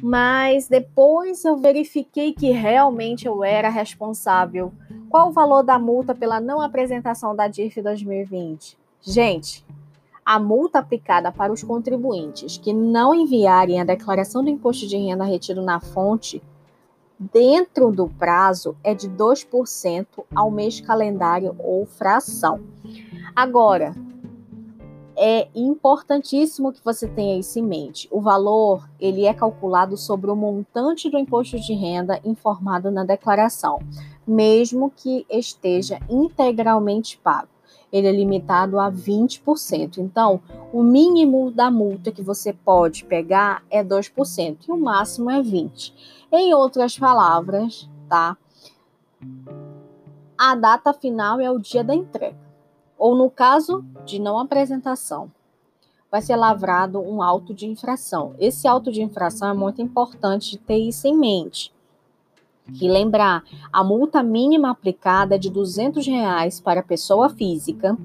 mas 0.03 0.69
depois 0.69 1.45
eu 1.45 1.57
verifiquei 1.57 2.33
que 2.33 2.51
realmente 2.51 3.27
eu 3.27 3.45
era 3.45 3.69
responsável. 3.69 4.73
Qual 5.09 5.29
o 5.29 5.33
valor 5.33 5.63
da 5.63 5.79
multa 5.79 6.15
pela 6.15 6.41
não 6.41 6.61
apresentação 6.61 7.35
da 7.35 7.47
DIRF 7.47 7.81
2020? 7.81 8.77
Gente, 9.01 9.65
a 10.25 10.41
multa 10.41 10.81
aplicada 10.81 11.31
para 11.31 11.53
os 11.53 11.63
contribuintes 11.63 12.59
que 12.59 12.73
não 12.73 13.15
enviarem 13.15 13.81
a 13.81 13.85
declaração 13.85 14.43
do 14.43 14.51
imposto 14.51 14.87
de 14.89 14.97
renda 14.97 15.25
retido 15.25 15.63
na 15.63 15.79
fonte 15.79 16.43
dentro 17.19 17.91
do 17.91 18.09
prazo 18.09 18.77
é 18.85 18.95
de 18.95 19.09
2% 19.09 20.07
ao 20.35 20.51
mês 20.51 20.81
calendário 20.81 21.57
ou 21.59 21.87
fração. 21.87 22.61
Agora, 23.35 23.95
é 25.17 25.49
importantíssimo 25.55 26.73
que 26.73 26.85
você 26.85 27.09
tenha 27.09 27.39
isso 27.39 27.59
em 27.59 27.63
mente. 27.63 28.07
O 28.11 28.21
valor 28.21 28.87
ele 29.01 29.25
é 29.25 29.33
calculado 29.33 29.97
sobre 29.97 30.31
o 30.31 30.37
montante 30.37 31.09
do 31.09 31.19
imposto 31.19 31.59
de 31.59 31.73
renda 31.73 32.21
informado 32.23 32.91
na 32.91 33.03
declaração, 33.03 33.79
mesmo 34.27 34.93
que 34.95 35.25
esteja 35.31 35.99
integralmente 36.09 37.17
pago. 37.17 37.56
Ele 37.93 38.07
é 38.07 38.13
limitado 38.13 38.79
a 38.79 38.91
20%. 38.91 39.99
Então, 39.99 40.41
o 40.73 40.83
mínimo 40.83 41.51
da 41.51 41.71
multa 41.71 42.11
que 42.11 42.23
você 42.23 42.53
pode 42.53 43.05
pegar 43.05 43.63
é 43.71 43.83
2% 43.83 44.69
e 44.69 44.73
o 44.73 44.77
máximo 44.77 45.31
é 45.31 45.43
20%. 45.43 45.93
Em 46.33 46.53
outras 46.53 46.99
palavras, 46.99 47.89
tá? 48.09 48.37
A 50.37 50.55
data 50.55 50.93
final 50.93 51.41
é 51.41 51.51
o 51.51 51.59
dia 51.59 51.85
da 51.85 51.95
entrega 51.95 52.47
ou 52.99 53.15
no 53.15 53.31
caso 53.31 53.85
de 54.05 54.19
não 54.19 54.39
apresentação, 54.39 55.31
vai 56.11 56.23
ser 56.23 56.37
lavrado 56.37 57.01
um 57.01 57.23
auto 57.23 57.53
de 57.53 57.67
infração. 57.67 58.35
Esse 58.39 58.67
auto 58.67 58.91
de 58.91 59.03
infração 59.03 59.49
é 59.49 59.55
muito 59.55 59.83
importante 59.83 60.57
ter 60.57 60.79
isso 60.79 61.07
em 61.07 61.17
mente. 61.17 61.75
Que 62.75 62.89
lembrar, 62.89 63.43
a 63.73 63.85
multa 63.85 64.23
mínima 64.23 64.71
aplicada 64.71 65.37
é 65.37 65.39
de 65.39 65.51
200 65.51 66.07
reais 66.07 66.61
para 66.61 66.83
pessoa 66.83 67.29
física, 67.31 67.97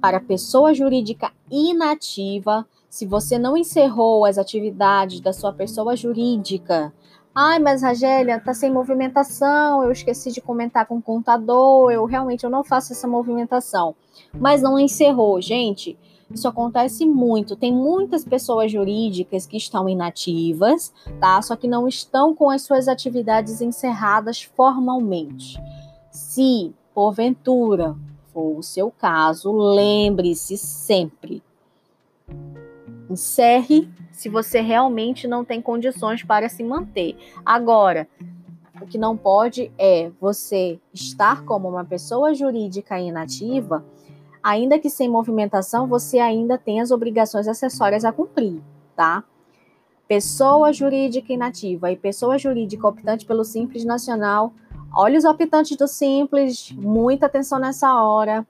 para 0.00 0.20
pessoa 0.20 0.74
jurídica 0.74 1.32
inativa, 1.50 2.66
se 2.88 3.06
você 3.06 3.38
não 3.38 3.56
encerrou 3.56 4.24
as 4.24 4.38
atividades 4.38 5.20
da 5.20 5.32
sua 5.32 5.52
pessoa 5.52 5.96
jurídica 5.96 6.92
Ai, 7.40 7.60
mas 7.60 7.82
Ragélia, 7.82 8.40
tá 8.40 8.52
sem 8.52 8.68
movimentação, 8.68 9.84
eu 9.84 9.92
esqueci 9.92 10.32
de 10.32 10.40
comentar 10.40 10.86
com 10.86 10.96
o 10.96 11.02
contador, 11.02 11.88
eu 11.88 12.04
realmente 12.04 12.42
eu 12.42 12.50
não 12.50 12.64
faço 12.64 12.92
essa 12.92 13.06
movimentação. 13.06 13.94
Mas 14.32 14.60
não 14.60 14.76
encerrou, 14.76 15.40
gente. 15.40 15.96
Isso 16.30 16.46
acontece 16.46 17.06
muito. 17.06 17.56
Tem 17.56 17.72
muitas 17.72 18.24
pessoas 18.24 18.70
jurídicas 18.70 19.46
que 19.46 19.56
estão 19.56 19.88
inativas, 19.88 20.92
tá? 21.18 21.40
Só 21.40 21.56
que 21.56 21.66
não 21.66 21.88
estão 21.88 22.34
com 22.34 22.50
as 22.50 22.62
suas 22.62 22.86
atividades 22.86 23.60
encerradas 23.60 24.42
formalmente. 24.42 25.58
Se, 26.10 26.74
porventura, 26.94 27.96
for 28.32 28.58
o 28.58 28.62
seu 28.62 28.90
caso, 28.90 29.50
lembre-se 29.52 30.58
sempre. 30.58 31.42
Encerre 33.08 33.88
se 34.12 34.28
você 34.28 34.60
realmente 34.60 35.26
não 35.26 35.44
tem 35.44 35.62
condições 35.62 36.22
para 36.22 36.48
se 36.48 36.62
manter. 36.62 37.16
Agora, 37.44 38.06
o 38.82 38.86
que 38.86 38.98
não 38.98 39.16
pode 39.16 39.72
é 39.78 40.10
você 40.20 40.78
estar 40.92 41.44
como 41.44 41.68
uma 41.68 41.84
pessoa 41.84 42.34
jurídica 42.34 43.00
inativa, 43.00 43.84
ainda 44.42 44.78
que 44.78 44.90
sem 44.90 45.08
movimentação, 45.08 45.86
você 45.86 46.18
ainda 46.18 46.58
tem 46.58 46.80
as 46.80 46.90
obrigações 46.90 47.48
acessórias 47.48 48.04
a 48.04 48.12
cumprir, 48.12 48.60
tá? 48.96 49.24
Pessoa 50.06 50.72
jurídica 50.72 51.32
inativa 51.32 51.90
e 51.92 51.96
pessoa 51.96 52.38
jurídica 52.38 52.88
optante 52.88 53.26
pelo 53.26 53.44
Simples 53.44 53.84
Nacional. 53.84 54.52
Olha 54.94 55.18
os 55.18 55.24
optantes 55.24 55.76
do 55.76 55.86
Simples, 55.86 56.72
muita 56.72 57.26
atenção 57.26 57.58
nessa 57.58 58.02
hora 58.02 58.46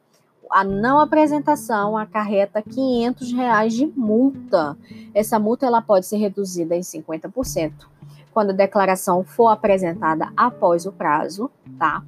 a 0.50 0.64
não 0.64 0.98
apresentação 0.98 1.96
acarreta 1.96 2.62
500 2.62 3.32
reais 3.32 3.74
de 3.74 3.86
multa. 3.86 4.76
Essa 5.14 5.38
multa 5.38 5.66
ela 5.66 5.82
pode 5.82 6.06
ser 6.06 6.16
reduzida 6.16 6.74
em 6.74 6.80
50% 6.80 7.72
quando 8.32 8.50
a 8.50 8.54
declaração 8.54 9.24
for 9.24 9.48
apresentada 9.48 10.30
após 10.36 10.86
o 10.86 10.92
prazo, 10.92 11.50
tá? 11.78 12.04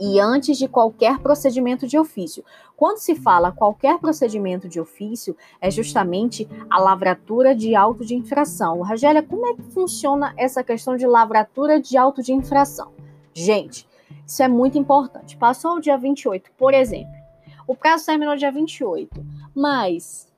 E 0.00 0.18
antes 0.18 0.56
de 0.56 0.66
qualquer 0.66 1.18
procedimento 1.18 1.86
de 1.86 1.98
ofício. 1.98 2.42
Quando 2.74 2.96
se 2.96 3.14
fala 3.14 3.52
qualquer 3.52 3.98
procedimento 3.98 4.66
de 4.66 4.80
ofício, 4.80 5.36
é 5.60 5.70
justamente 5.70 6.48
a 6.70 6.80
lavratura 6.80 7.54
de 7.54 7.74
auto 7.74 8.02
de 8.02 8.14
infração. 8.14 8.82
Rogélia, 8.82 9.22
como 9.22 9.46
é 9.46 9.54
que 9.54 9.62
funciona 9.62 10.32
essa 10.38 10.64
questão 10.64 10.96
de 10.96 11.06
lavratura 11.06 11.78
de 11.78 11.98
auto 11.98 12.22
de 12.22 12.32
infração? 12.32 12.92
Gente, 13.34 13.86
isso 14.26 14.42
é 14.42 14.48
muito 14.48 14.78
importante. 14.78 15.36
Passou 15.36 15.76
o 15.76 15.80
dia 15.80 15.98
28, 15.98 16.50
por 16.56 16.72
exemplo. 16.72 17.20
O 17.66 17.76
prazo 17.76 18.06
terminou 18.06 18.34
dia 18.36 18.50
28, 18.50 19.24
mas 19.54 20.32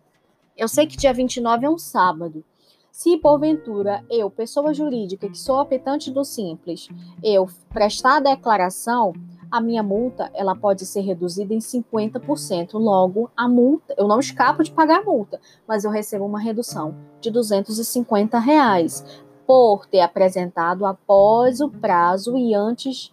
eu 0.57 0.67
sei 0.67 0.87
que 0.89 0.97
dia 0.97 1.13
29 1.13 1.67
é 1.67 1.71
um 1.71 1.79
sábado. 1.79 2.45
Se 2.91 3.17
porventura 3.17 4.05
eu, 4.11 4.29
pessoa 4.29 4.75
jurídica 4.75 5.29
que 5.29 5.39
sou 5.39 5.61
apetante 5.61 6.11
do 6.11 6.25
simples, 6.25 6.89
eu 7.23 7.49
prestar 7.71 8.17
a 8.17 8.21
declaração, 8.21 9.15
a 9.53 9.61
minha 9.61 9.83
multa 9.83 10.31
ela 10.33 10.57
pode 10.57 10.87
ser 10.87 11.03
reduzida 11.03 11.53
em 11.53 11.59
50%. 11.59 12.73
Logo, 12.73 13.31
a 13.37 13.47
multa, 13.47 13.95
eu 13.99 14.09
não 14.09 14.19
escapo 14.19 14.65
de 14.65 14.73
pagar 14.73 15.01
a 15.01 15.05
multa, 15.05 15.39
mas 15.69 15.85
eu 15.85 15.91
recebo 15.91 16.25
uma 16.25 16.41
redução 16.41 16.95
de 17.21 17.31
250 17.31 18.39
reais 18.39 19.05
por 19.47 19.85
ter 19.85 20.01
apresentado 20.01 20.87
após 20.87 21.61
o 21.61 21.69
prazo 21.69 22.35
e 22.39 22.55
antes 22.55 23.13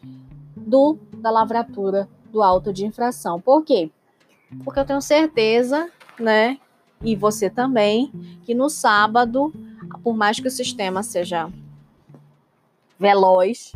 do 0.55 0.97
da 1.17 1.29
lavratura 1.29 2.07
do 2.31 2.41
auto 2.41 2.71
de 2.71 2.85
infração. 2.85 3.41
Por 3.41 3.65
quê? 3.65 3.91
Porque 4.63 4.79
eu 4.79 4.85
tenho 4.85 5.01
certeza, 5.01 5.89
né, 6.17 6.57
e 7.03 7.15
você 7.15 7.49
também, 7.49 8.11
que 8.43 8.53
no 8.53 8.69
sábado, 8.69 9.53
por 10.01 10.15
mais 10.15 10.39
que 10.39 10.47
o 10.47 10.51
sistema 10.51 11.03
seja 11.03 11.51
veloz, 12.97 13.73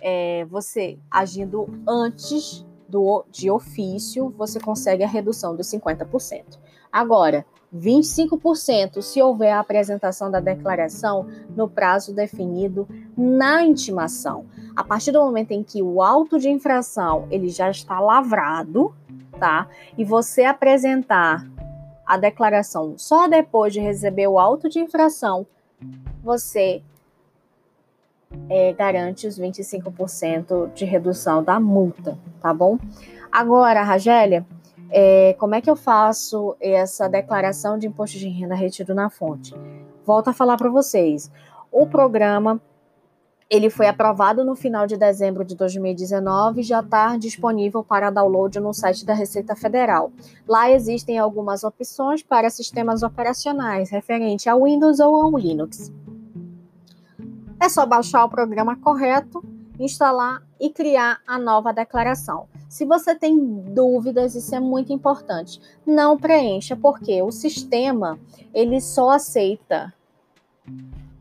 é, 0.00 0.44
você 0.46 0.98
agindo 1.10 1.68
antes 1.86 2.66
do, 2.88 3.24
de 3.30 3.50
ofício, 3.50 4.34
você 4.36 4.58
consegue 4.58 5.04
a 5.04 5.08
redução 5.08 5.54
dos 5.54 5.68
50%. 5.68 6.58
Agora, 6.92 7.46
25% 7.74 9.00
se 9.00 9.22
houver 9.22 9.52
a 9.52 9.60
apresentação 9.60 10.30
da 10.30 10.40
declaração 10.40 11.28
no 11.56 11.68
prazo 11.68 12.12
definido 12.12 12.88
na 13.16 13.64
intimação. 13.64 14.46
A 14.74 14.82
partir 14.82 15.12
do 15.12 15.20
momento 15.20 15.52
em 15.52 15.62
que 15.62 15.80
o 15.80 16.02
auto 16.02 16.38
de 16.38 16.50
infração 16.50 17.28
ele 17.30 17.48
já 17.48 17.70
está 17.70 18.00
lavrado, 18.00 18.92
tá? 19.38 19.68
E 19.96 20.04
você 20.04 20.44
apresentar 20.44 21.48
a 22.04 22.16
declaração 22.16 22.94
só 22.98 23.28
depois 23.28 23.72
de 23.72 23.78
receber 23.78 24.26
o 24.26 24.38
auto 24.38 24.68
de 24.68 24.80
infração, 24.80 25.46
você 26.22 26.82
é, 28.48 28.72
garante 28.72 29.26
os 29.26 29.38
25% 29.38 30.72
de 30.72 30.84
redução 30.84 31.42
da 31.42 31.60
multa, 31.60 32.18
tá 32.40 32.52
bom? 32.52 32.78
Agora, 33.30 33.82
Ragélia, 33.82 34.44
é, 34.90 35.34
como 35.38 35.54
é 35.54 35.60
que 35.60 35.70
eu 35.70 35.76
faço 35.76 36.56
essa 36.60 37.08
declaração 37.08 37.78
de 37.78 37.86
imposto 37.86 38.18
de 38.18 38.28
renda 38.28 38.54
retido 38.54 38.94
na 38.94 39.08
fonte? 39.08 39.54
Volto 40.04 40.28
a 40.28 40.32
falar 40.32 40.56
para 40.56 40.68
vocês. 40.68 41.30
O 41.70 41.86
programa 41.86 42.60
ele 43.48 43.68
foi 43.68 43.88
aprovado 43.88 44.44
no 44.44 44.54
final 44.54 44.86
de 44.86 44.96
dezembro 44.96 45.44
de 45.44 45.56
2019 45.56 46.60
e 46.60 46.64
já 46.64 46.78
está 46.80 47.16
disponível 47.16 47.82
para 47.82 48.08
download 48.08 48.60
no 48.60 48.72
site 48.72 49.04
da 49.04 49.12
Receita 49.12 49.56
Federal. 49.56 50.12
Lá 50.46 50.70
existem 50.70 51.18
algumas 51.18 51.64
opções 51.64 52.22
para 52.22 52.48
sistemas 52.48 53.02
operacionais 53.02 53.90
referente 53.90 54.48
ao 54.48 54.62
Windows 54.62 55.00
ou 55.00 55.16
ao 55.16 55.36
Linux. 55.36 55.92
É 57.60 57.68
só 57.68 57.84
baixar 57.84 58.24
o 58.24 58.28
programa 58.28 58.74
correto, 58.76 59.44
instalar 59.78 60.42
e 60.58 60.70
criar 60.70 61.20
a 61.26 61.38
nova 61.38 61.72
declaração. 61.72 62.46
Se 62.68 62.84
você 62.84 63.14
tem 63.14 63.38
dúvidas, 63.74 64.34
isso 64.34 64.54
é 64.54 64.60
muito 64.60 64.92
importante. 64.92 65.60
Não 65.86 66.16
preencha, 66.16 66.76
porque 66.76 67.20
o 67.22 67.30
sistema 67.30 68.18
ele 68.54 68.80
só 68.80 69.10
aceita 69.10 69.92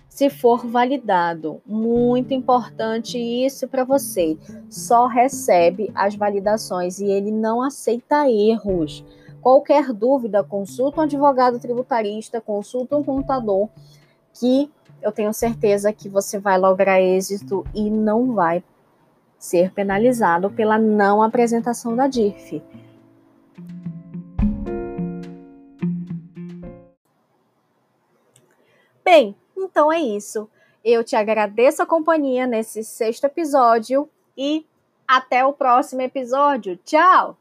se 0.08 0.30
for 0.30 0.67
validado. 0.67 1.62
Muito 1.65 2.34
importante 2.34 3.17
isso 3.17 3.67
para 3.67 3.84
você. 3.84 4.38
Só 4.69 5.08
recebe 5.08 5.91
as 5.95 6.15
validações 6.15 6.99
e 6.99 7.06
ele 7.06 7.32
não 7.32 7.62
aceita 7.62 8.30
erros. 8.30 9.04
Qualquer 9.41 9.93
dúvida, 9.93 10.43
consulta 10.43 10.99
um 10.99 11.04
advogado 11.04 11.60
tributarista, 11.60 12.41
consulta 12.41 12.97
um 12.97 13.04
contador 13.04 13.69
que 14.34 14.69
eu 15.01 15.12
tenho 15.12 15.33
certeza 15.33 15.93
que 15.93 16.09
você 16.09 16.39
vai 16.39 16.57
lograr 16.57 17.01
êxito 17.01 17.65
e 17.73 17.89
não 17.89 18.33
vai 18.33 18.63
ser 19.38 19.71
penalizado 19.71 20.49
pela 20.51 20.77
não 20.77 21.23
apresentação 21.23 21.95
da 21.95 22.07
DIRF. 22.07 22.62
Bem, 29.03 29.35
então 29.57 29.91
é 29.91 29.99
isso. 29.99 30.49
Eu 30.83 31.03
te 31.03 31.15
agradeço 31.15 31.81
a 31.81 31.85
companhia 31.85 32.45
nesse 32.45 32.83
sexto 32.83 33.25
episódio 33.25 34.09
e 34.38 34.65
até 35.07 35.45
o 35.45 35.53
próximo 35.53 36.01
episódio. 36.01 36.77
Tchau! 36.85 37.35